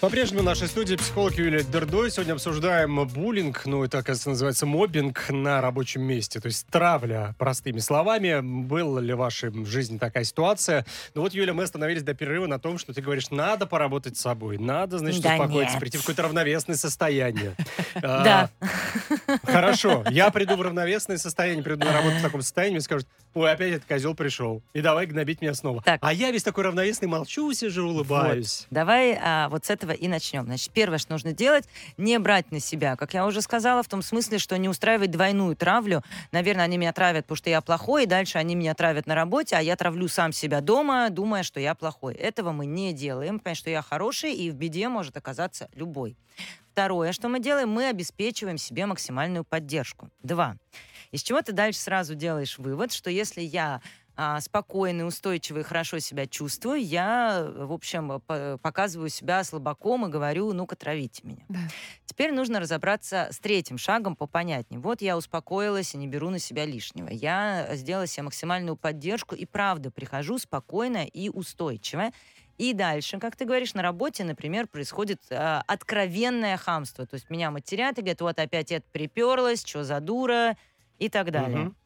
По-прежнему 0.01 0.41
в 0.41 0.45
нашей 0.45 0.67
студии 0.67 0.97
психолог 0.97 1.35
Юлия 1.35 1.63
Дердой. 1.63 2.11
Сегодня 2.11 2.33
обсуждаем 2.33 3.07
буллинг, 3.07 3.67
ну, 3.67 3.85
это, 3.85 3.99
оказывается, 3.99 4.31
называется 4.31 4.65
моббинг 4.65 5.29
на 5.29 5.61
рабочем 5.61 6.01
месте. 6.01 6.41
То 6.41 6.47
есть 6.47 6.67
травля, 6.69 7.35
простыми 7.37 7.81
словами. 7.81 8.41
Была 8.41 9.03
ли 9.03 9.13
в 9.13 9.19
вашей 9.19 9.53
жизни 9.67 9.99
такая 9.99 10.25
ситуация? 10.25 10.87
Ну 11.15 11.21
вот, 11.21 11.35
Юля, 11.35 11.53
мы 11.53 11.65
остановились 11.65 12.03
до 12.03 12.15
перерыва 12.15 12.47
на 12.47 12.59
том, 12.59 12.79
что 12.79 12.95
ты 12.95 13.03
говоришь, 13.03 13.31
надо 13.31 13.67
поработать 13.67 14.17
с 14.17 14.23
собой, 14.23 14.57
надо, 14.57 14.97
значит, 14.97 15.21
Да 15.21 15.35
успокоиться, 15.35 15.75
нет. 15.75 15.81
прийти 15.81 15.99
в 15.99 16.01
какое-то 16.01 16.23
равновесное 16.23 16.77
состояние. 16.77 17.55
А, 18.03 18.25
Да. 18.25 18.51
Хорошо, 19.45 20.05
я 20.11 20.31
приду 20.31 20.57
в 20.57 20.63
равновесное 20.63 21.19
состояние, 21.19 21.63
приду 21.63 21.85
на 21.85 21.93
работу 21.93 22.17
в 22.17 22.23
таком 22.23 22.41
состоянии, 22.41 22.75
мне 22.77 22.81
скажут, 22.81 23.07
ой, 23.35 23.51
опять 23.51 23.73
этот 23.75 23.85
козел 23.89 24.15
пришел, 24.15 24.63
и 24.73 24.81
давай 24.81 25.07
гнобить 25.07 25.41
меня 25.43 25.55
снова. 25.55 25.83
А 25.85 26.13
я 26.13 26.31
весь 26.31 26.43
такой 26.43 26.65
равновесный, 26.65 27.09
молчу, 27.09 27.53
сижу, 27.53 27.89
улыбаюсь. 27.89 28.67
Давай 28.71 29.19
а, 29.21 29.49
вот 29.49 29.67
с 29.67 29.71
этого 29.71 29.90
и 29.93 30.09
начнем. 30.09 30.45
Значит, 30.45 30.73
первое, 30.73 30.99
что 30.99 31.13
нужно 31.13 31.33
делать, 31.33 31.65
не 31.97 32.19
брать 32.19 32.51
на 32.51 32.61
себя. 32.61 32.97
Как 32.97 33.15
я 33.15 33.27
уже 33.27 33.43
сказала, 33.43 33.83
в 33.83 33.89
том 33.89 34.03
смысле, 34.03 34.39
что 34.39 34.57
не 34.59 34.69
устраивать 34.69 35.11
двойную 35.11 35.57
травлю. 35.57 36.03
Наверное, 36.33 36.65
они 36.65 36.79
меня 36.79 36.93
травят, 36.93 37.25
потому 37.25 37.37
что 37.37 37.51
я 37.51 37.61
плохой, 37.61 38.05
и 38.05 38.07
дальше 38.07 38.39
они 38.39 38.55
меня 38.55 38.75
травят 38.75 39.07
на 39.07 39.15
работе, 39.15 39.57
а 39.57 39.61
я 39.61 39.77
травлю 39.77 40.09
сам 40.09 40.33
себя 40.33 40.61
дома, 40.61 41.09
думая, 41.11 41.43
что 41.43 41.61
я 41.61 41.75
плохой. 41.75 42.15
Этого 42.15 42.53
мы 42.53 42.67
не 42.67 42.93
делаем, 42.93 43.39
потому 43.39 43.57
что 43.57 43.71
я 43.71 43.83
хороший, 43.83 44.33
и 44.33 44.51
в 44.51 44.55
беде 44.55 44.89
может 44.89 45.17
оказаться 45.17 45.69
любой. 45.75 46.17
Второе, 46.73 47.13
что 47.13 47.29
мы 47.29 47.41
делаем, 47.41 47.69
мы 47.69 47.89
обеспечиваем 47.89 48.57
себе 48.57 48.87
максимальную 48.87 49.45
поддержку. 49.45 50.09
Два. 50.23 50.57
Из 51.11 51.23
чего 51.23 51.43
ты 51.43 51.53
дальше 51.53 51.81
сразу 51.81 52.15
делаешь 52.15 52.59
вывод, 52.59 52.93
что 52.93 53.11
если 53.11 53.41
я 53.41 53.83
спокойный, 54.41 55.07
устойчивый, 55.07 55.63
хорошо 55.63 55.99
себя 55.99 56.27
чувствую, 56.27 56.85
я, 56.85 57.47
в 57.57 57.73
общем, 57.73 58.21
по- 58.21 58.59
показываю 58.63 59.09
себя 59.09 59.43
слабаком 59.45 60.07
и 60.07 60.11
говорю, 60.11 60.53
ну-ка, 60.53 60.77
травите 60.77 61.23
меня. 61.25 61.45
Да. 61.49 61.59
Теперь 62.05 62.33
нужно 62.33 62.61
разобраться 62.61 63.29
с 63.31 63.39
третьим 63.39 63.79
шагом 63.79 64.17
попонятнее. 64.17 64.81
Вот 64.81 65.01
я 65.01 65.17
успокоилась 65.17 65.95
и 65.95 65.97
не 65.97 66.07
беру 66.07 66.31
на 66.31 66.39
себя 66.39 66.67
лишнего. 66.67 67.09
Я 67.09 67.69
сделала 67.73 68.07
себе 68.07 68.25
максимальную 68.25 68.77
поддержку 68.77 69.35
и 69.35 69.47
правда 69.47 69.91
прихожу 69.91 70.39
спокойно 70.39 71.05
и 71.07 71.29
устойчиво. 71.29 72.11
И 72.59 72.75
дальше, 72.75 73.19
как 73.19 73.37
ты 73.37 73.47
говоришь, 73.47 73.73
на 73.73 73.81
работе, 73.81 74.23
например, 74.23 74.67
происходит 74.67 75.23
э, 75.31 75.63
откровенное 75.67 76.59
хамство. 76.59 77.07
То 77.07 77.15
есть 77.15 77.31
меня 77.31 77.51
матерят 77.51 77.97
и 77.97 78.03
говорят, 78.03 78.21
вот 78.21 78.39
опять 78.39 78.71
это 78.71 78.85
приперлась, 78.93 79.65
что 79.65 79.83
за 79.83 79.99
дура 80.01 80.59
и 80.99 81.09
так 81.09 81.31
далее. 81.31 81.59
Мгм. 81.59 81.77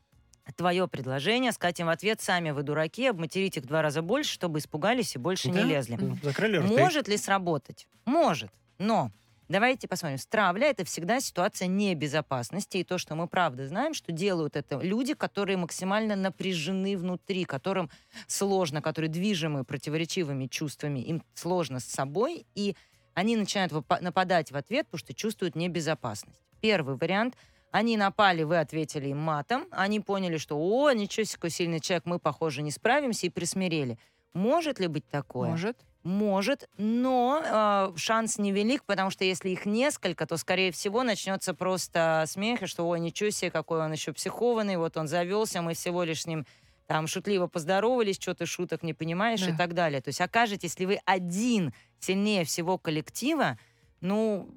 Твое 0.57 0.87
предложение, 0.87 1.53
сказать 1.53 1.81
им 1.81 1.87
в 1.87 1.91
ответ, 1.91 2.21
сами 2.21 2.51
вы 2.51 2.63
дураки, 2.63 3.07
обматерить 3.07 3.57
их 3.57 3.67
два 3.67 3.81
раза 3.83 4.03
больше, 4.03 4.33
чтобы 4.33 4.59
испугались 4.59 5.15
и 5.17 5.19
больше 5.19 5.51
Да? 5.51 5.63
не 5.63 5.69
лезли. 5.69 5.99
Закрыли 6.23 6.59
рты. 6.59 6.67
Может 6.67 7.09
ли 7.09 7.17
сработать? 7.17 7.89
Может. 8.05 8.51
Но 8.79 9.11
давайте 9.49 9.89
посмотрим. 9.89 10.19
Травля— 10.29 10.67
это 10.69 10.85
всегда 10.85 11.21
ситуация 11.21 11.67
небезопасности. 11.67 12.77
И 12.77 12.85
то, 12.85 12.99
что 12.99 13.15
мы 13.15 13.27
правда 13.27 13.67
знаем, 13.67 13.95
что 13.95 14.13
делают 14.13 14.55
это 14.57 14.79
люди, 14.81 15.15
которые 15.15 15.57
максимально 15.57 16.15
напряжены 16.15 16.97
внутри, 16.99 17.45
которым 17.45 17.91
сложно, 18.27 18.83
которые 18.83 19.11
движимы 19.11 19.65
противоречивыми 19.65 20.47
чувствами, 20.47 21.01
им 21.01 21.23
сложно 21.35 21.81
с 21.81 21.85
собой, 21.85 22.47
и 22.55 22.77
они 23.15 23.37
начинают 23.37 23.73
нападать 24.01 24.53
в 24.53 24.57
ответ, 24.57 24.87
потому 24.87 24.99
что 24.99 25.15
чувствуют 25.15 25.57
небезопасность. 25.57 26.43
Первый 26.61 26.97
вариант— 26.97 27.35
они 27.75 27.97
напали, 27.97 28.45
вы 28.45 28.61
ответили 28.61 29.09
им 29.09 29.19
матом, 29.19 29.66
они 29.73 29.99
поняли, 29.99 30.37
что 30.37 30.57
«О, 30.57 30.93
ничего 30.93 31.25
себе, 31.25 31.50
сильный 31.50 31.81
человек, 31.81 32.07
мы, 32.07 32.21
похоже, 32.21 32.62
не 32.62 32.71
справимся», 32.71 33.26
и 33.26 33.31
присмирели. 33.31 33.99
Может 34.33 34.78
ли 34.78 34.87
быть 34.87 35.09
такое? 35.09 35.50
Может. 35.50 35.76
Может, 36.04 36.69
но 36.76 37.43
э, 37.45 37.97
шанс 37.97 38.38
невелик, 38.38 38.85
потому 38.85 39.11
что 39.11 39.25
если 39.25 39.49
их 39.50 39.66
несколько, 39.66 40.25
то, 40.25 40.37
скорее 40.37 40.71
всего, 40.71 41.02
начнется 41.02 41.52
просто 41.52 42.23
смех, 42.28 42.62
и 42.62 42.66
что, 42.66 42.87
ой, 42.87 43.00
ничего 43.00 43.31
себе, 43.31 43.50
какой 43.50 43.81
он 43.81 43.90
еще 43.90 44.12
психованный, 44.12 44.76
вот 44.76 44.97
он 44.97 45.09
завелся, 45.09 45.61
мы 45.61 45.75
всего 45.75 46.04
лишь 46.04 46.23
с 46.23 46.26
ним 46.28 46.47
там 46.87 47.09
шутливо 47.09 47.49
поздоровались, 47.49 48.21
что 48.21 48.35
ты 48.37 48.47
шуток 48.47 48.85
не 48.85 48.95
понимаешь 48.95 49.43
и 49.43 49.50
Да. 49.50 49.57
так 49.57 49.75
далее. 49.75 50.00
То 50.00 50.11
есть 50.11 50.21
окажетесь, 50.21 50.71
если 50.71 50.85
вы 50.85 51.00
один 51.07 51.73
сильнее 51.99 52.45
всего 52.45 52.78
коллектива, 52.78 53.59
ну, 54.00 54.49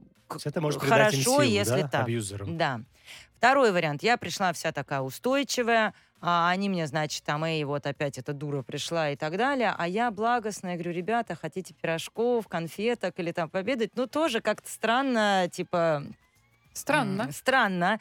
Это 0.46 0.62
может 0.62 0.82
хорошо, 0.82 1.18
силу, 1.18 1.42
если 1.42 1.82
да, 1.82 1.88
так. 1.88 2.02
абьюзерам. 2.04 2.58
Да. 2.58 2.82
Второй 3.38 3.72
вариант. 3.72 4.04
Я 4.04 4.18
пришла 4.18 4.52
вся 4.54 4.72
такая 4.72 5.02
устойчивая, 5.02 5.94
а 6.22 6.50
они 6.50 6.70
мне, 6.70 6.88
значит, 6.88 7.24
там, 7.24 7.44
эй, 7.44 7.64
вот 7.64 7.86
опять 7.86 8.18
эта 8.18 8.34
дура 8.34 8.64
пришла 8.64 9.12
и 9.12 9.16
так 9.16 9.38
далее. 9.38 9.74
А 9.78 9.88
я 9.88 10.10
благостная, 10.10 10.74
говорю, 10.74 10.92
ребята, 10.92 11.36
хотите 11.36 11.74
пирожков, 11.76 12.48
конфеток 12.48 13.20
или 13.20 13.32
там 13.32 13.50
победать? 13.50 13.92
Ну, 13.96 14.08
тоже 14.08 14.42
как-то 14.42 14.70
странно, 14.70 15.48
типа... 15.52 16.04
Странно. 16.74 17.24
м, 17.24 17.32
Странно. 17.32 18.00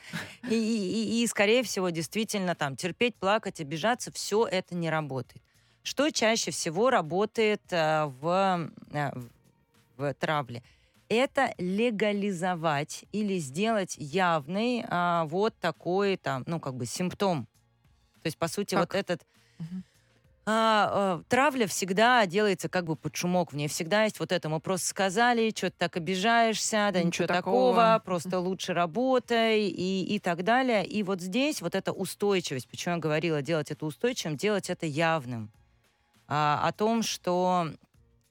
И, 0.51 0.55
и- 0.55 1.23
и- 1.23 1.27
скорее 1.27 1.63
всего, 1.63 1.89
действительно, 1.91 2.55
там, 2.55 2.77
терпеть, 2.77 3.15
плакать, 3.17 3.61
обижаться, 3.61 4.13
все 4.13 4.47
это 4.47 4.75
не 4.75 4.91
работает. 4.91 5.43
Что 5.83 6.11
чаще 6.11 6.51
всего 6.51 6.91
работает 6.91 7.63
э, 7.71 8.05
в, 8.07 8.69
э, 8.93 9.11
в- 9.15 9.31
в 9.97 10.15
травле? 10.15 10.63
Это 11.09 11.55
легализовать 11.59 13.05
или 13.13 13.39
сделать 13.39 13.95
явный 13.99 14.85
а, 14.89 15.25
вот 15.27 15.55
такой 15.61 16.17
там, 16.17 16.43
ну, 16.47 16.59
как 16.59 16.75
бы 16.75 16.85
симптом. 16.87 17.47
То 18.23 18.27
есть, 18.27 18.39
по 18.39 18.49
сути, 18.49 18.75
Как? 18.75 18.93
вот 18.93 18.99
этот 18.99 19.23
Мгм. 19.59 19.85
а, 20.47 21.21
э, 21.21 21.23
травля 21.29 21.67
всегда 21.69 22.27
делается 22.27 22.69
как 22.69 22.85
бы 22.87 22.97
под 22.97 23.15
шумок. 23.15 23.53
В 23.53 23.57
ней 23.57 23.69
всегда 23.69 24.05
есть 24.05 24.19
вот 24.19 24.33
это. 24.33 24.49
Мы 24.49 24.59
просто 24.61 24.89
сказали, 24.89 25.51
что 25.51 25.71
ты 25.71 25.77
так 25.79 25.97
обижаешься, 25.97 26.91
да 26.93 26.99
Ничего 26.99 27.07
ничего, 27.07 27.27
такого. 27.29 27.75
такого, 27.75 28.03
просто 28.05 28.41
лучше 28.41 28.75
работай 28.75 29.69
и, 29.69 30.05
и 30.17 30.19
так 30.19 30.43
далее. 30.43 30.85
И 30.85 31.05
вот 31.05 31.21
здесь 31.21 31.63
вот 31.63 31.75
эта 31.77 31.93
устойчивость, 31.93 32.69
почему 32.69 32.97
я 32.97 33.01
говорила 33.01 33.43
делать 33.43 33.71
это 33.71 33.87
устойчивым, 33.87 34.37
делать 34.37 34.71
это 34.71 34.87
явным. 34.87 35.51
А, 36.29 36.67
о 36.67 36.73
том, 36.73 37.03
что, 37.03 37.69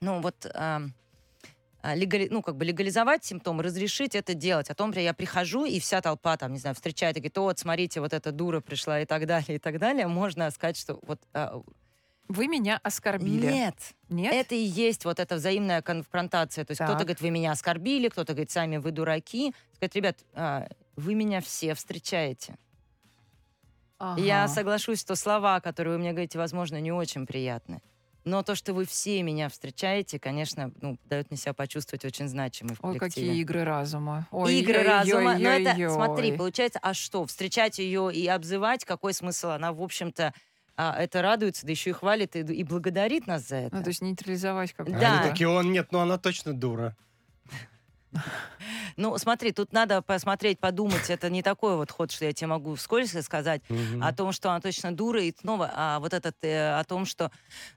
ну 0.02 0.22
вот, 0.22 0.46
а, 0.54 0.82
а, 0.82 0.90
легали- 1.94 2.30
ну, 2.32 2.42
как 2.42 2.56
бы 2.56 2.66
легализовать 2.66 3.24
симптомы, 3.26 3.62
разрешить 3.62 4.16
это 4.16 4.34
делать. 4.34 4.70
О 4.70 4.76
том, 4.76 4.92
я 4.92 5.14
прихожу, 5.14 5.66
и 5.66 5.80
вся 5.80 6.02
толпа 6.02 6.38
там, 6.38 6.54
не 6.54 6.60
знаю, 6.60 6.74
встречает 6.76 7.18
и 7.18 7.20
говорит, 7.20 7.38
вот, 7.38 7.60
смотрите, 7.60 8.00
вот 8.00 8.14
эта 8.14 8.32
дура 8.32 8.62
пришла 8.62 9.02
и 9.02 9.06
так 9.06 9.28
далее, 9.28 9.58
и 9.58 9.60
так 9.60 9.78
далее. 9.78 10.08
Можно 10.08 10.50
сказать, 10.52 10.78
что 10.78 11.00
вот... 11.04 11.20
а, 11.34 11.62
Вы 12.28 12.48
меня 12.48 12.80
оскорбили. 12.82 13.46
Нет, 13.52 13.76
Нет? 14.10 14.34
это 14.34 14.56
и 14.56 14.64
есть 14.64 15.06
вот 15.06 15.20
эта 15.20 15.36
взаимная 15.36 15.82
конфронтация. 15.84 16.66
То 16.66 16.72
есть 16.72 16.82
кто-то 16.82 17.00
говорит, 17.04 17.22
вы 17.22 17.30
меня 17.30 17.52
оскорбили, 17.52 18.08
кто-то 18.08 18.34
говорит, 18.34 18.50
сами 18.50 18.78
вы 18.78 18.90
дураки. 18.92 19.54
Сказать, 19.76 19.96
ребят, 19.96 20.18
а, 20.34 20.68
вы 20.96 21.14
меня 21.14 21.40
все 21.42 21.76
встречаете. 21.76 22.56
Я 24.18 24.44
Ага. 24.46 24.54
соглашусь, 24.54 25.00
что 25.02 25.16
слова, 25.16 25.60
которые 25.62 25.94
вы 25.94 26.00
мне 26.00 26.12
говорите, 26.12 26.38
возможно, 26.38 26.82
не 26.82 26.92
очень 26.92 27.26
приятны. 27.26 27.82
Но 28.26 28.42
то, 28.42 28.56
что 28.56 28.74
вы 28.74 28.86
все 28.86 29.22
меня 29.22 29.50
встречаете, 29.50 30.20
конечно, 30.20 30.72
ну, 30.82 30.98
дает 31.06 31.30
мне 31.30 31.38
себя 31.38 31.54
почувствовать 31.54 32.04
очень 32.06 32.28
значимой 32.28 32.74
в 32.76 32.84
Ой, 32.84 32.98
коллективе. 32.98 33.28
какие 33.28 33.42
игры 33.42 33.64
разума. 33.64 34.28
Ой, 34.32 34.56
Игры 34.56 34.80
ой, 34.80 34.84
разума. 34.84 35.30
ой, 35.32 35.40
Но 35.40 35.50
это, 35.50 35.76
ой, 35.80 35.90
смотри, 35.92 36.32
ой. 36.32 36.38
получается, 36.38 36.80
а 36.82 36.96
что, 36.96 37.26
встречать 37.28 37.78
ее 37.78 38.12
и 38.12 38.26
обзывать, 38.28 38.84
какой 38.84 39.14
смысл? 39.14 39.50
Она, 39.50 39.72
в 39.74 39.82
общем-то, 39.82 40.34
а, 40.76 40.96
это 41.02 41.22
радуется, 41.22 41.68
да 41.68 41.72
еще 41.72 41.92
и 41.92 41.94
хвалит, 41.94 42.36
и, 42.36 42.40
и 42.40 42.64
благодарит 42.64 43.28
нас 43.28 43.48
за 43.48 43.58
это. 43.58 43.76
Ну, 43.76 43.84
то 43.84 43.90
есть 43.90 44.02
нейтрализовать 44.02 44.74
как 44.74 44.90
Да. 45.00 45.22
Они 45.22 45.30
такие, 45.30 45.48
он 45.48 45.72
нет, 45.72 45.92
ну 45.92 46.00
она 46.00 46.18
точно 46.18 46.54
дура. 46.54 46.98
Ну, 48.98 49.18
смотри, 49.18 49.52
тут 49.52 49.74
надо 49.74 50.02
посмотреть, 50.02 50.60
подумать. 50.60 51.10
Это 51.10 51.30
не 51.30 51.44
такой 51.44 51.76
вот 51.76 51.92
ход, 51.92 52.12
что 52.12 52.26
я 52.26 52.34
тебе 52.34 52.48
могу 52.48 52.76
вскользь 52.76 53.12
сказать. 53.24 53.62
Мгм. 53.70 54.02
о 54.04 54.14
том, 54.14 54.32
что 54.32 54.50
она 54.50 54.62
точно 54.62 54.96
дура, 54.96 55.22
и 55.22 55.34
снова 55.38 55.72
а, 55.74 56.00
вот 56.00 56.14
этот, 56.14 56.36
э, 56.44 56.80
о 56.80 56.84
том, 56.84 57.06
что, 57.06 57.32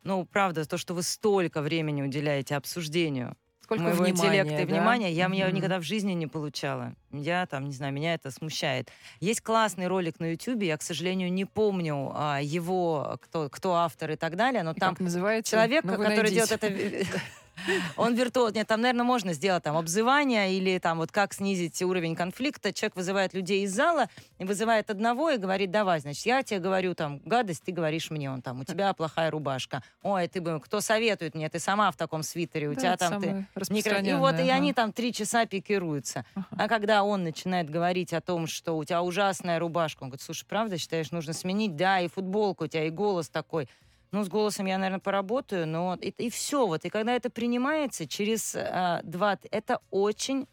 ну, 0.04 0.24
правда, 0.24 0.64
то, 0.64 0.78
что 0.78 0.94
вы 0.94 1.02
столько 1.02 1.60
времени 1.60 2.02
уделяете 2.02 2.56
обсуждению 2.56 3.36
Сколько 3.62 3.82
моего 3.82 4.04
внимания, 4.04 4.40
интеллекта 4.40 4.62
и 4.62 4.66
да? 4.66 4.72
внимания, 4.72 5.12
я 5.12 5.26
меня 5.28 5.46
Мгм. 5.46 5.56
никогда 5.56 5.78
в 5.78 5.82
жизни 5.82 6.12
не 6.12 6.26
получала. 6.26 6.94
Я 7.12 7.46
там, 7.46 7.66
не 7.66 7.74
знаю, 7.74 7.92
меня 7.92 8.14
это 8.14 8.30
смущает. 8.30 8.90
Есть 9.20 9.40
классный 9.42 9.88
ролик 9.88 10.20
на 10.20 10.32
Ютубе, 10.32 10.68
я, 10.68 10.76
к 10.78 10.82
сожалению, 10.82 11.32
не 11.32 11.44
помню 11.44 12.12
а, 12.14 12.40
его, 12.40 13.18
кто, 13.22 13.48
кто 13.50 13.74
автор 13.74 14.12
и 14.12 14.16
так 14.16 14.36
далее, 14.36 14.62
но 14.62 14.72
И 14.72 14.80
там 14.80 14.90
как 14.94 15.00
называется? 15.00 15.50
человек, 15.50 15.84
Ну, 15.84 15.96
который 15.96 16.30
делает 16.30 16.62
найдите. 16.62 17.06
это... 17.08 17.18
Он 17.96 18.14
виртуоз. 18.14 18.54
Нет, 18.54 18.66
там, 18.66 18.80
наверное, 18.80 19.04
можно 19.04 19.32
сделать 19.32 19.62
там 19.62 19.76
обзывание 19.76 20.54
или 20.54 20.78
там 20.78 20.98
вот 20.98 21.12
как 21.12 21.34
снизить 21.34 21.80
уровень 21.82 22.14
конфликта. 22.14 22.72
Человек 22.72 22.96
вызывает 22.96 23.34
людей 23.34 23.64
из 23.64 23.74
зала 23.74 24.08
и 24.38 24.44
вызывает 24.44 24.90
одного 24.90 25.30
и 25.30 25.36
говорит, 25.36 25.70
давай, 25.70 26.00
значит, 26.00 26.26
я 26.26 26.42
тебе 26.42 26.60
говорю 26.60 26.94
там 26.94 27.20
гадость, 27.24 27.64
ты 27.64 27.72
говоришь 27.72 28.10
мне, 28.10 28.30
он 28.30 28.42
там, 28.42 28.60
у 28.60 28.64
тебя 28.64 28.92
плохая 28.92 29.30
рубашка. 29.30 29.82
Ой, 30.02 30.28
ты 30.28 30.40
бы, 30.40 30.60
кто 30.60 30.80
советует 30.80 31.34
мне, 31.34 31.48
ты 31.48 31.58
сама 31.58 31.90
в 31.90 31.96
таком 31.96 32.22
свитере, 32.22 32.68
у 32.68 32.74
Да, 32.74 32.80
тебя 32.80 32.96
там 32.96 33.20
ты... 33.20 33.28
И 33.28 33.32
вот 33.32 33.38
и 33.38 33.46
распространенное, 33.54 34.54
они 34.54 34.70
ага. 34.70 34.76
там 34.76 34.92
три 34.92 35.12
часа 35.12 35.46
пикируются. 35.46 36.24
Ага. 36.34 36.46
А 36.50 36.68
когда 36.68 37.02
он 37.02 37.24
начинает 37.24 37.70
говорить 37.70 38.12
о 38.12 38.20
том, 38.20 38.46
что 38.46 38.76
у 38.76 38.84
тебя 38.84 39.02
ужасная 39.02 39.58
рубашка, 39.58 40.02
он 40.02 40.10
говорит, 40.10 40.22
слушай, 40.22 40.46
правда 40.46 40.78
считаешь, 40.78 41.10
нужно 41.10 41.32
сменить? 41.32 41.76
Да, 41.76 42.00
и 42.00 42.08
футболку 42.08 42.64
у 42.64 42.66
тебя, 42.66 42.84
и 42.84 42.90
голос 42.90 43.28
такой. 43.28 43.68
Ну, 44.10 44.24
с 44.24 44.28
голосом 44.28 44.66
я, 44.66 44.78
наверное, 44.78 45.00
поработаю, 45.00 45.66
но 45.66 45.94
и, 45.96 46.30
все. 46.30 46.66
Вот. 46.66 46.84
И 46.84 46.88
когда 46.88 47.14
это 47.14 47.28
принимается 47.30 48.06
через 48.06 48.54
а, 48.56 49.00
два... 49.02 49.38
Это 49.50 49.80
очень 49.90 50.46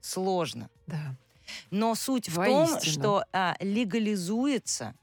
сложно. 0.00 0.68
Да. 0.86 1.16
Но 1.70 1.94
суть 1.94 2.28
в 2.28 2.34
Воистину. 2.34 2.66
том, 2.66 2.80
что 2.80 3.24
а, 3.32 3.56
легализуется 3.60 4.94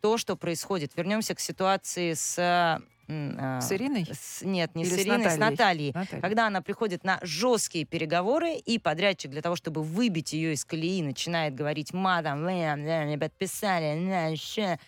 то, 0.00 0.16
что 0.18 0.36
происходит. 0.36 0.92
Вернемся 0.96 1.34
к 1.34 1.40
ситуации 1.40 2.12
с... 2.14 2.36
а, 2.38 3.60
С 3.60 3.72
Ириной? 3.72 4.06
с- 4.12 4.42
нет, 4.42 4.74
не 4.74 4.84
Или 4.84 4.90
с 4.90 4.94
с 4.94 4.98
Ириной, 4.98 5.30
с 5.30 5.36
Натальей? 5.36 5.38
Натальей. 5.50 5.92
Наталья. 5.94 6.20
Когда 6.22 6.46
она 6.46 6.62
приходит 6.62 7.04
на 7.04 7.18
жесткие 7.22 7.84
переговоры, 7.84 8.54
и 8.54 8.78
подрядчик 8.78 9.30
для 9.30 9.42
того, 9.42 9.56
чтобы 9.56 9.82
выбить 9.82 10.32
ее 10.32 10.52
из 10.52 10.64
колеи, 10.64 11.02
начинает 11.02 11.54
говорить 11.54 11.92
матом, 11.92 12.44
«Вы 12.44 12.52
мне 12.76 13.18
подписали, 13.18 13.94
на, 13.98 14.36
ща». 14.36 14.78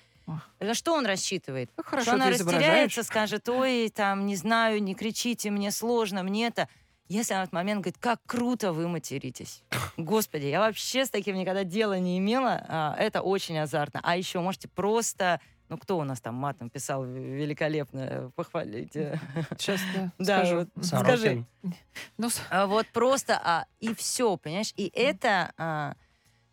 На 0.60 0.74
что 0.74 0.94
он 0.94 1.06
рассчитывает? 1.06 1.70
Как 1.76 1.86
хорошо 1.86 2.06
что 2.06 2.14
она 2.14 2.30
растеряется, 2.30 3.02
скажет, 3.02 3.48
ой, 3.48 3.88
там, 3.94 4.26
не 4.26 4.36
знаю, 4.36 4.82
не 4.82 4.94
кричите, 4.94 5.50
мне 5.50 5.70
сложно, 5.70 6.22
мне 6.22 6.46
это. 6.46 6.68
Если 7.08 7.34
она 7.34 7.42
в 7.42 7.44
этот 7.44 7.52
момент 7.54 7.80
говорит, 7.82 7.98
как 7.98 8.20
круто 8.26 8.72
вы 8.72 8.88
материтесь. 8.88 9.62
Господи, 9.96 10.46
я 10.46 10.60
вообще 10.60 11.04
с 11.04 11.10
таким 11.10 11.36
никогда 11.36 11.62
дела 11.64 11.98
не 11.98 12.16
имела. 12.18 12.64
а, 12.68 12.96
Это 12.98 13.20
очень 13.22 13.58
азартно. 13.58 14.00
А 14.02 14.16
еще 14.16 14.40
можете 14.40 14.68
просто... 14.68 15.40
Ну, 15.68 15.78
кто 15.78 15.96
у 15.98 16.04
нас 16.04 16.20
там 16.20 16.34
матом 16.34 16.68
писал 16.68 17.02
великолепно? 17.04 17.98
э, 18.00 18.30
Похвалите. 18.36 19.18
Сейчас 19.58 19.80
да, 19.94 20.10
Да, 20.18 20.36
скажу. 20.44 20.56
вот. 20.74 20.84
Сорокин. 20.84 21.46
Ну, 22.18 22.28
А 22.50 22.66
Вот 22.66 22.86
просто 22.88 23.40
а, 23.42 23.64
и 23.80 23.94
все, 23.94 24.36
понимаешь? 24.36 24.72
И 24.76 24.90
это 24.94 25.52
а, 25.56 25.94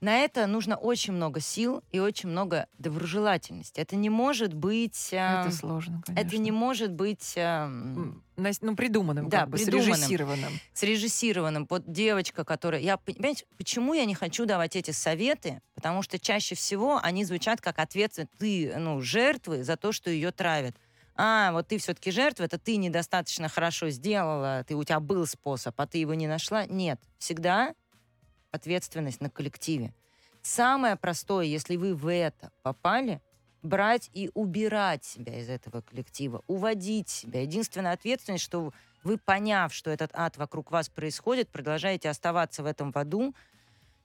на 0.01 0.17
это 0.19 0.47
нужно 0.47 0.75
очень 0.77 1.13
много 1.13 1.39
сил 1.39 1.83
и 1.91 1.99
очень 1.99 2.29
много 2.29 2.67
доброжелательности. 2.77 3.79
Это 3.81 3.95
не 3.95 4.09
может 4.09 4.53
быть. 4.53 5.09
а, 5.13 5.41
это 5.45 5.55
сложно, 5.55 6.01
конечно. 6.05 6.25
это 6.27 6.37
не 6.37 6.51
может 6.51 6.91
быть 6.91 7.33
нас- 7.35 8.61
Ну, 8.61 8.75
придуманным, 8.75 9.29
Да, 9.29 9.41
как 9.41 9.49
бы, 9.49 9.57
придуманным. 9.57 9.95
срежиссированным. 9.95 10.59
срежиссированным. 10.73 11.67
Вот 11.69 11.83
девочка, 11.91 12.43
которая... 12.45 12.81
Я, 12.81 12.97
понимаете, 12.97 13.45
почему 13.57 13.93
я 13.93 14.05
не 14.05 14.15
хочу 14.15 14.45
давать 14.45 14.75
эти 14.75 14.91
советы? 14.91 15.61
Потому 15.75 16.01
что 16.01 16.17
чаще 16.19 16.55
всего 16.55 16.99
они 17.01 17.25
звучат 17.25 17.61
как 17.61 17.79
ответственность. 17.79 18.31
Ты, 18.37 18.73
ну, 18.77 19.01
жертвы 19.01 19.63
за 19.63 19.75
то, 19.77 19.91
что 19.91 20.09
ее 20.09 20.31
травят. 20.31 20.75
А, 21.15 21.51
вот 21.51 21.67
ты 21.67 21.77
все-таки 21.79 22.11
жертва, 22.11 22.45
это 22.45 22.57
ты 22.57 22.77
недостаточно 22.77 23.49
хорошо 23.49 23.89
сделала, 23.89 24.63
ты, 24.65 24.75
у 24.75 24.83
тебя 24.85 25.01
был 25.01 25.25
способ, 25.27 25.79
а 25.79 25.85
ты 25.85 25.97
его 25.97 26.13
не 26.13 26.27
нашла. 26.27 26.65
Нет, 26.65 27.01
всегда 27.17 27.73
ответственность 28.51 29.21
на 29.21 29.29
коллективе. 29.29 29.93
Самое 30.41 30.95
простое, 30.95 31.45
если 31.45 31.75
вы 31.75 31.95
в 31.95 32.11
это 32.11 32.51
попали, 32.63 33.21
брать 33.61 34.09
и 34.13 34.31
убирать 34.33 35.03
себя 35.03 35.39
из 35.39 35.49
этого 35.49 35.81
коллектива, 35.81 36.43
уводить 36.47 37.09
себя. 37.09 37.41
Единственная 37.41 37.91
ответственность, 37.91 38.43
что 38.43 38.71
вы, 39.03 39.17
поняв, 39.17 39.73
что 39.73 39.91
этот 39.91 40.11
ад 40.13 40.37
вокруг 40.37 40.71
вас 40.71 40.89
происходит, 40.89 41.49
продолжаете 41.49 42.09
оставаться 42.09 42.63
в 42.63 42.65
этом 42.65 42.91
аду 42.95 43.35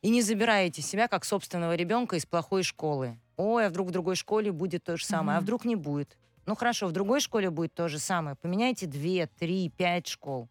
и 0.03 0.11
не 0.11 0.23
забираете 0.23 0.83
себя 0.83 1.09
как 1.09 1.25
собственного 1.25 1.75
ребенка 1.77 2.17
из 2.17 2.27
плохой 2.27 2.63
школы. 2.63 3.17
Ой, 3.37 3.67
а 3.67 3.71
вдруг 3.71 3.89
в 3.89 3.91
другой 3.93 4.17
школе 4.17 4.53
будет 4.53 4.85
то 4.85 4.97
же 4.97 5.05
самое, 5.05 5.37
а 5.37 5.41
Мгм. 5.41 5.45
вдруг 5.45 5.65
не 5.65 5.77
будет. 5.77 6.17
Ну 6.47 6.55
хорошо, 6.57 6.89
в 6.89 6.93
другой 6.93 7.21
школе 7.21 7.51
будет 7.51 7.75
то 7.75 7.89
же 7.89 7.99
самое. 7.99 8.37
Поменяйте 8.37 8.87
две, 8.87 9.27
три, 9.27 9.71
пять 9.71 10.07
школ. 10.09 10.49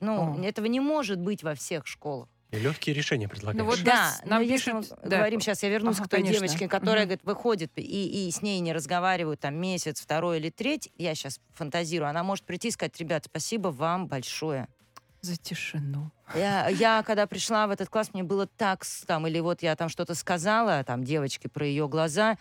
Ну, 0.00 0.38
О. 0.38 0.42
этого 0.44 0.66
не 0.66 0.80
может 0.80 1.18
быть 1.18 1.42
во 1.42 1.54
всех 1.54 1.86
школах. 1.86 2.28
И 2.52 2.58
легкие 2.58 2.94
решения 2.94 3.28
предлагаешь. 3.28 3.58
Ну 3.58 3.64
вот 3.64 3.82
Да, 3.82 4.14
нам 4.24 4.38
но 4.38 4.44
если 4.44 4.70
пишет- 4.72 4.90
мы 5.02 5.08
да. 5.10 5.16
говорим 5.18 5.40
сейчас, 5.40 5.62
я 5.64 5.68
вернусь 5.68 5.96
Ага, 5.96 6.06
к 6.06 6.10
той 6.10 6.20
конечно. 6.20 6.46
девочке, 6.46 6.68
которая, 6.68 7.00
Мгм. 7.00 7.08
говорит, 7.08 7.24
выходит 7.24 7.72
и, 7.76 8.28
и 8.28 8.30
с 8.30 8.40
ней 8.40 8.60
не 8.60 8.72
разговаривают 8.72 9.40
там 9.40 9.56
месяц, 9.56 10.00
второй 10.00 10.38
или 10.38 10.50
третий, 10.50 10.92
я 10.96 11.14
сейчас 11.16 11.40
фантазирую, 11.54 12.08
она 12.08 12.22
может 12.22 12.44
прийти 12.44 12.68
и 12.68 12.70
сказать, 12.70 12.96
ребят, 13.00 13.24
спасибо 13.26 13.68
вам 13.68 14.06
большое. 14.06 14.68
За 15.22 15.36
тишину. 15.36 16.12
Я, 16.36 16.68
я 16.68 17.02
когда 17.06 17.26
пришла 17.26 17.66
в 17.66 17.70
этот 17.72 17.88
класс, 17.88 18.10
мне 18.14 18.22
было 18.22 18.46
так, 18.46 18.84
там, 19.06 19.26
или 19.26 19.40
вот 19.40 19.62
я 19.62 19.74
там 19.74 19.88
что-то 19.88 20.14
сказала, 20.14 20.84
там, 20.84 21.02
девочке 21.02 21.48
про 21.48 21.66
ее 21.66 21.88
глаза, 21.88 22.38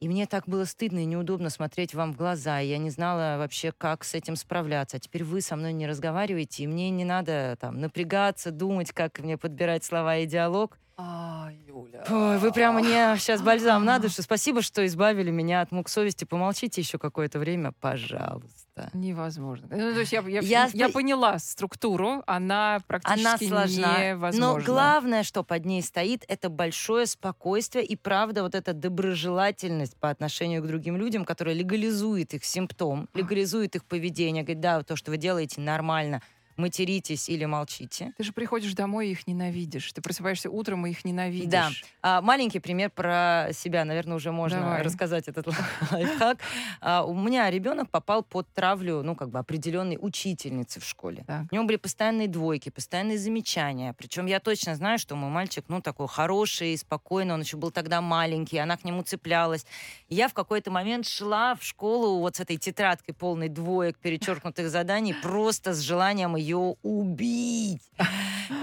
и 0.00 0.08
мне 0.08 0.26
так 0.26 0.46
было 0.46 0.64
стыдно 0.64 1.00
и 1.00 1.04
неудобно 1.04 1.50
смотреть 1.50 1.94
вам 1.94 2.12
в 2.12 2.16
глаза, 2.16 2.60
и 2.60 2.68
я 2.68 2.78
не 2.78 2.90
знала 2.90 3.36
вообще, 3.38 3.72
как 3.72 4.04
с 4.04 4.14
этим 4.14 4.36
справляться. 4.36 4.96
А 4.96 5.00
теперь 5.00 5.24
вы 5.24 5.40
со 5.40 5.56
мной 5.56 5.72
не 5.72 5.86
разговариваете, 5.86 6.64
и 6.64 6.66
мне 6.66 6.90
не 6.90 7.04
надо 7.04 7.56
там 7.60 7.80
напрягаться, 7.80 8.50
думать, 8.50 8.92
как 8.92 9.18
мне 9.18 9.36
подбирать 9.36 9.84
слова 9.84 10.16
и 10.16 10.26
диалог. 10.26 10.78
А, 11.00 11.50
Юля. 11.66 12.04
Ой, 12.10 12.38
вы 12.38 12.52
прямо 12.52 12.80
мне 12.80 13.14
сейчас 13.18 13.40
бальзам 13.40 13.84
на 13.84 13.98
душу. 14.00 14.22
Спасибо, 14.22 14.62
что 14.62 14.84
избавили 14.84 15.30
меня 15.30 15.60
от 15.60 15.70
мук 15.70 15.88
совести. 15.88 16.24
Помолчите 16.24 16.80
еще 16.80 16.98
какое-то 16.98 17.38
время, 17.38 17.72
пожалуйста. 17.80 18.67
Невозможно. 18.92 19.68
Ну, 19.70 19.92
то 19.94 20.00
есть 20.00 20.12
я, 20.12 20.20
я, 20.22 20.40
Я 20.40 20.68
я 20.72 20.88
поняла 20.88 21.38
структуру, 21.38 22.22
она 22.26 22.80
практически 22.86 23.20
Она 23.20 23.38
сложна. 23.38 24.10
невозможна. 24.10 24.58
Но 24.58 24.64
главное, 24.64 25.22
что 25.22 25.42
под 25.42 25.64
ней 25.64 25.82
стоит, 25.82 26.24
это 26.28 26.48
большое 26.48 27.06
спокойствие 27.06 27.84
и 27.84 27.96
правда 27.96 28.42
вот 28.42 28.54
эта 28.54 28.72
доброжелательность 28.72 29.96
по 29.96 30.10
отношению 30.10 30.62
к 30.62 30.66
другим 30.66 30.96
людям, 30.96 31.24
которая 31.24 31.54
легализует 31.54 32.34
их 32.34 32.44
симптом, 32.44 33.08
легализует 33.14 33.76
их 33.76 33.84
поведение. 33.84 34.42
Говорит, 34.42 34.60
да, 34.60 34.82
то, 34.82 34.96
что 34.96 35.10
вы 35.10 35.16
делаете, 35.16 35.60
нормально. 35.60 36.22
Материтесь 36.58 37.28
или 37.28 37.44
молчите. 37.44 38.12
Ты 38.16 38.24
же 38.24 38.32
приходишь 38.32 38.74
домой 38.74 39.08
и 39.08 39.10
их 39.12 39.28
ненавидишь. 39.28 39.92
Ты 39.92 40.02
просыпаешься 40.02 40.50
утром 40.50 40.84
и 40.86 40.90
их 40.90 41.04
ненавидишь. 41.04 41.48
Да. 41.48 41.70
А, 42.02 42.20
маленький 42.20 42.58
пример 42.58 42.90
про 42.90 43.50
себя, 43.52 43.84
наверное, 43.84 44.16
уже 44.16 44.32
можно 44.32 44.58
Давай. 44.58 44.82
рассказать 44.82 45.28
этот 45.28 45.46
лайфхак. 45.92 46.38
А, 46.80 47.04
у 47.04 47.14
меня 47.14 47.48
ребенок 47.48 47.90
попал 47.90 48.24
под 48.24 48.52
травлю, 48.54 49.04
ну, 49.04 49.14
как 49.14 49.30
бы 49.30 49.38
определенной 49.38 49.98
учительницы 50.00 50.80
в 50.80 50.84
школе. 50.84 51.22
Так. 51.28 51.44
У 51.52 51.54
него 51.54 51.64
были 51.64 51.76
постоянные 51.76 52.26
двойки, 52.26 52.70
постоянные 52.70 53.18
замечания. 53.18 53.94
Причем 53.96 54.26
я 54.26 54.40
точно 54.40 54.74
знаю, 54.74 54.98
что 54.98 55.14
мой 55.14 55.30
мальчик, 55.30 55.64
ну, 55.68 55.80
такой 55.80 56.08
хороший, 56.08 56.76
спокойный, 56.76 57.34
он 57.34 57.42
еще 57.42 57.56
был 57.56 57.70
тогда 57.70 58.00
маленький, 58.00 58.58
она 58.58 58.76
к 58.76 58.82
нему 58.82 59.02
цеплялась. 59.02 59.64
И 60.08 60.16
я 60.16 60.26
в 60.26 60.34
какой-то 60.34 60.72
момент 60.72 61.06
шла 61.06 61.54
в 61.54 61.62
школу 61.62 62.18
вот 62.18 62.34
с 62.34 62.40
этой 62.40 62.56
тетрадкой 62.56 63.14
полной 63.14 63.48
двоек, 63.48 63.96
перечеркнутых 63.98 64.68
заданий, 64.70 65.14
просто 65.22 65.72
с 65.72 65.78
желанием 65.78 66.34
ее 66.34 66.47
ее 66.48 66.76
убить. 66.82 67.82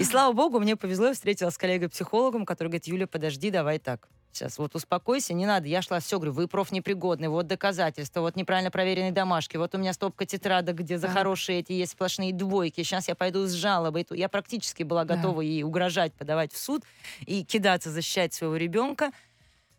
И 0.00 0.04
слава 0.04 0.32
богу, 0.32 0.58
мне 0.58 0.76
повезло, 0.76 1.06
я 1.08 1.14
встретилась 1.14 1.54
с 1.54 1.58
коллегой-психологом, 1.58 2.44
который 2.44 2.68
говорит, 2.68 2.86
Юля, 2.86 3.06
подожди, 3.06 3.50
давай 3.50 3.78
так. 3.78 4.08
Сейчас, 4.32 4.58
вот 4.58 4.74
успокойся, 4.74 5.32
не 5.32 5.46
надо. 5.46 5.66
Я 5.66 5.80
шла, 5.80 5.98
все, 5.98 6.16
говорю, 6.18 6.32
вы 6.32 6.46
профнепригодный, 6.46 7.28
вот 7.28 7.46
доказательства, 7.46 8.20
вот 8.20 8.36
неправильно 8.36 8.70
проверенные 8.70 9.12
домашки, 9.12 9.56
вот 9.56 9.74
у 9.74 9.78
меня 9.78 9.94
стопка 9.94 10.26
тетрадок, 10.26 10.76
где 10.76 10.98
за 10.98 11.06
Так. 11.06 11.16
хорошие 11.16 11.60
эти 11.60 11.72
есть 11.72 11.92
сплошные 11.92 12.34
двойки. 12.34 12.82
Сейчас 12.82 13.08
я 13.08 13.14
пойду 13.14 13.46
с 13.46 13.52
жалобой. 13.52 14.06
Я 14.10 14.28
практически 14.28 14.82
была 14.82 15.04
Да. 15.04 15.14
готова 15.16 15.40
ей 15.40 15.62
угрожать, 15.62 16.12
подавать 16.12 16.52
в 16.52 16.58
суд 16.58 16.82
и 17.24 17.44
кидаться, 17.44 17.90
защищать 17.90 18.34
своего 18.34 18.56
ребенка. 18.56 19.10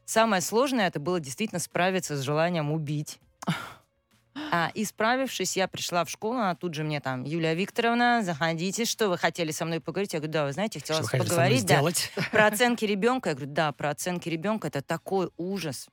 Самое 0.06 0.42
сложное 0.42 0.88
это 0.88 1.00
было 1.00 1.20
действительно 1.20 1.60
справиться 1.60 2.16
с 2.18 2.22
желанием 2.22 2.72
убить. 2.72 3.20
А, 4.52 4.72
и 4.74 4.86
справившись, 4.86 5.58
я 5.58 5.68
пришла 5.68 6.06
в 6.06 6.10
школу, 6.10 6.36
она 6.36 6.56
тут 6.56 6.74
же 6.74 6.84
мне 6.84 7.00
там, 7.00 7.24
Юлия 7.24 7.54
Викторовна, 7.54 8.22
заходите, 8.24 8.86
что 8.86 9.10
вы 9.10 9.18
хотели 9.18 9.52
со 9.52 9.66
мной 9.66 9.80
поговорить? 9.80 10.14
Я 10.14 10.20
говорю, 10.20 10.34
да, 10.34 10.46
вы 10.46 10.54
знаете, 10.54 10.80
хотела 10.80 11.04
Что 11.04 11.18
поговорить, 11.18 11.66
да, 11.66 11.76
сделать? 11.76 12.12
про 12.32 12.48
оценки 12.48 12.86
ребенка. 12.86 13.30
Я 13.30 13.36
говорю, 13.36 13.52
да, 13.52 13.72
про 13.72 13.90
оценки 13.90 14.30
ребенка 14.30 14.68
это 14.68 14.82
такой 14.82 15.30
ужас. 15.38 15.88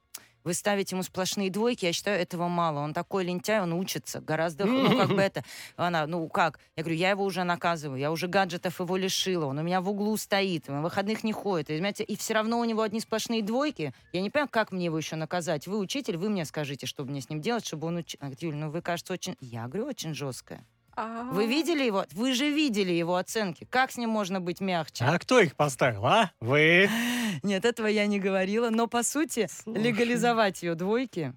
Вы 0.44 0.52
ставите 0.52 0.94
ему 0.94 1.02
сплошные 1.02 1.50
двойки, 1.50 1.86
я 1.86 1.92
считаю, 1.92 2.20
этого 2.20 2.48
мало. 2.48 2.80
Он 2.80 2.92
такой 2.92 3.24
лентяй, 3.24 3.60
он 3.62 3.72
учится 3.72 4.20
гораздо, 4.20 4.66
ну, 4.66 4.96
как 4.96 5.08
бы 5.08 5.20
это, 5.22 5.42
она, 5.76 6.06
ну, 6.06 6.28
как? 6.28 6.60
Я 6.76 6.82
говорю, 6.82 6.98
я 6.98 7.10
его 7.10 7.24
уже 7.24 7.44
наказываю, 7.44 7.98
я 7.98 8.12
уже 8.12 8.28
гаджетов 8.28 8.78
его 8.78 8.96
лишила, 8.96 9.46
он 9.46 9.58
у 9.58 9.62
меня 9.62 9.80
в 9.80 9.88
углу 9.88 10.16
стоит, 10.18 10.68
на 10.68 10.82
выходных 10.82 11.24
не 11.24 11.32
ходит, 11.32 11.70
и, 11.70 11.74
понимаете, 11.74 12.04
и 12.04 12.14
все 12.16 12.34
равно 12.34 12.60
у 12.60 12.64
него 12.64 12.82
одни 12.82 13.00
сплошные 13.00 13.42
двойки. 13.42 13.94
Я 14.12 14.20
не 14.20 14.28
понимаю, 14.28 14.50
как 14.50 14.70
мне 14.70 14.84
его 14.84 14.98
еще 14.98 15.16
наказать. 15.16 15.66
Вы 15.66 15.78
учитель, 15.78 16.18
вы 16.18 16.28
мне 16.28 16.44
скажите, 16.44 16.86
что 16.86 17.04
мне 17.04 17.22
с 17.22 17.30
ним 17.30 17.40
делать, 17.40 17.66
чтобы 17.66 17.86
он 17.86 17.96
учил. 17.96 18.20
Юль, 18.38 18.54
ну, 18.54 18.70
вы, 18.70 18.82
кажется, 18.82 19.14
очень... 19.14 19.36
Я 19.40 19.66
говорю, 19.66 19.86
очень 19.86 20.14
жесткая. 20.14 20.64
А. 20.96 21.24
Вы 21.24 21.46
видели 21.46 21.82
его? 21.84 22.04
Вы 22.12 22.34
же 22.34 22.50
видели 22.50 22.92
его 22.92 23.16
оценки. 23.16 23.66
Как 23.68 23.90
с 23.90 23.96
ним 23.96 24.10
можно 24.10 24.40
быть 24.40 24.60
мягче? 24.60 25.04
А 25.04 25.18
кто 25.18 25.40
их 25.40 25.56
поставил, 25.56 26.06
а? 26.06 26.30
Вы? 26.40 26.88
Нет, 27.42 27.64
этого 27.64 27.86
я 27.86 28.06
не 28.06 28.20
говорила. 28.20 28.70
Но, 28.70 28.86
по 28.86 29.02
сути, 29.02 29.48
Слушай. 29.50 29.82
легализовать 29.82 30.62
ее 30.62 30.74
двойки... 30.74 31.34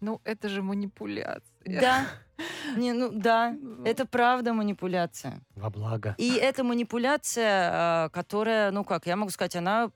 Ну, 0.00 0.20
это 0.24 0.48
же 0.50 0.62
манипуляция. 0.62 1.42
Да. 1.64 2.06
Не, 2.76 2.92
ну 2.92 3.10
да, 3.12 3.56
это 3.84 4.06
правда 4.06 4.52
манипуляция. 4.52 5.40
Во 5.54 5.70
благо. 5.70 6.14
И 6.18 6.34
эта 6.34 6.64
манипуляция, 6.64 7.70
а, 7.72 8.08
которая, 8.10 8.70
ну 8.70 8.84
как, 8.84 9.06
я 9.06 9.16
могу 9.16 9.30
сказать, 9.30 9.56
она 9.56 9.90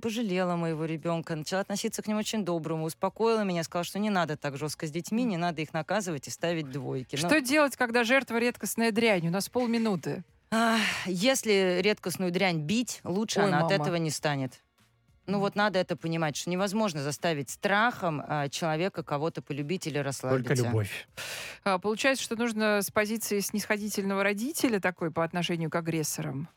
пожалела 0.00 0.56
моего 0.56 0.84
ребенка, 0.84 1.36
начала 1.36 1.60
относиться 1.60 2.02
к 2.02 2.06
нему 2.06 2.20
очень 2.20 2.44
доброму, 2.44 2.84
успокоила 2.84 3.42
меня, 3.42 3.62
сказала, 3.64 3.84
что 3.84 3.98
не 3.98 4.10
надо 4.10 4.36
так 4.36 4.56
жестко 4.56 4.86
с 4.86 4.90
детьми, 4.90 5.24
не 5.24 5.36
надо 5.36 5.62
их 5.62 5.72
наказывать 5.74 6.28
и 6.28 6.30
ставить 6.30 6.70
двойки. 6.70 7.16
Но, 7.20 7.28
Что 7.28 7.40
делать, 7.40 7.76
когда 7.76 8.04
жертва 8.04 8.38
редкостная 8.38 8.92
дрянь? 8.92 9.26
У 9.28 9.30
нас 9.30 9.48
полминуты. 9.48 10.24
если 11.06 11.80
редкостную 11.82 12.30
дрянь 12.32 12.60
бить, 12.60 13.00
лучше 13.04 13.40
Ой, 13.40 13.46
она 13.48 13.58
от 13.58 13.70
мама. 13.70 13.74
этого 13.74 13.96
не 13.96 14.10
станет. 14.10 14.63
Ну 15.26 15.38
вот 15.38 15.56
надо 15.56 15.78
это 15.78 15.96
понимать, 15.96 16.36
что 16.36 16.50
невозможно 16.50 17.02
заставить 17.02 17.50
страхом 17.50 18.22
а, 18.26 18.48
человека 18.48 19.02
кого-то 19.02 19.40
полюбить 19.40 19.86
или 19.86 19.98
расслабиться. 19.98 20.48
Только 20.48 20.62
любовь. 20.62 21.08
А, 21.64 21.78
Получается, 21.78 22.22
что 22.22 22.36
нужно 22.36 22.82
с 22.82 22.90
позиции 22.90 23.40
снисходительного 23.40 24.22
родителя 24.22 24.80
такой 24.80 25.10
по 25.10 25.24
отношению 25.24 25.70
к 25.70 25.76
агрессорам. 25.76 26.48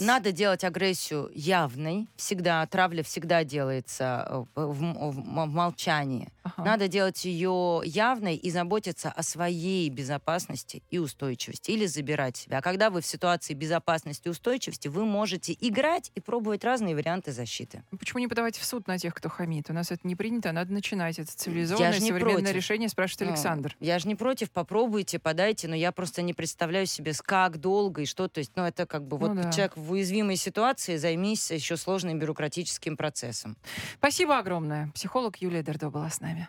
Надо 0.00 0.32
делать 0.32 0.64
агрессию 0.64 1.30
явной. 1.34 2.08
Всегда 2.16 2.64
травля 2.66 3.02
всегда 3.02 3.44
делается 3.44 4.26
э, 4.54 4.60
в, 4.60 4.74
в 4.74 5.12
в 5.12 5.46
молчании. 5.46 6.28
Ага. 6.42 6.64
Надо 6.64 6.88
делать 6.88 7.24
ее 7.24 7.82
явной 7.84 8.36
и 8.36 8.50
заботиться 8.50 9.10
о 9.10 9.22
своей 9.22 9.88
безопасности 9.90 10.82
и 10.90 10.98
устойчивости. 10.98 11.70
Или 11.70 11.86
забирать 11.86 12.36
себя. 12.36 12.58
А 12.58 12.62
когда 12.62 12.90
вы 12.90 13.00
в 13.00 13.06
ситуации 13.06 13.54
безопасности 13.54 14.28
и 14.28 14.30
устойчивости, 14.30 14.88
вы 14.88 15.04
можете 15.04 15.56
играть 15.60 16.10
и 16.14 16.20
пробовать 16.20 16.64
разные 16.64 16.94
варианты 16.94 17.32
защиты. 17.32 17.82
Почему 17.98 18.20
не 18.20 18.28
подавать 18.28 18.56
в 18.56 18.64
суд 18.64 18.86
на 18.86 18.98
тех, 18.98 19.14
кто 19.14 19.28
хамит? 19.28 19.70
У 19.70 19.72
нас 19.72 19.90
это 19.90 20.06
не 20.06 20.16
принято, 20.16 20.50
а 20.50 20.52
надо 20.52 20.72
начинать. 20.72 21.18
Это 21.18 21.30
цивилизованное 21.36 21.92
современное 22.00 22.34
против. 22.42 22.54
решение, 22.54 22.88
спрашивает 22.88 23.20
Ну, 23.28 23.34
Александр. 23.34 23.76
Я 23.80 23.98
же 23.98 24.08
не 24.08 24.14
против, 24.14 24.50
попробуйте, 24.50 25.18
подайте, 25.18 25.68
но 25.68 25.74
я 25.74 25.92
просто 25.92 26.22
не 26.22 26.34
представляю 26.34 26.86
себе, 26.86 27.12
как 27.24 27.58
долго 27.58 28.02
и 28.02 28.06
что. 28.06 28.28
То 28.28 28.38
есть, 28.38 28.52
ну, 28.56 28.64
это 28.64 28.86
как 28.86 29.06
бы 29.06 29.18
Ну 29.18 29.28
вот 29.28 29.36
да. 29.42 29.52
человек 29.52 29.71
в 29.76 29.92
уязвимой 29.92 30.36
ситуации, 30.36 30.96
займись 30.96 31.50
еще 31.50 31.76
сложным 31.76 32.18
бюрократическим 32.18 32.96
процессом. 32.96 33.56
Спасибо 33.98 34.38
огромное. 34.38 34.90
Психолог 34.94 35.36
Юлия 35.38 35.62
Дердо 35.62 35.90
была 35.90 36.10
с 36.10 36.20
нами. 36.20 36.48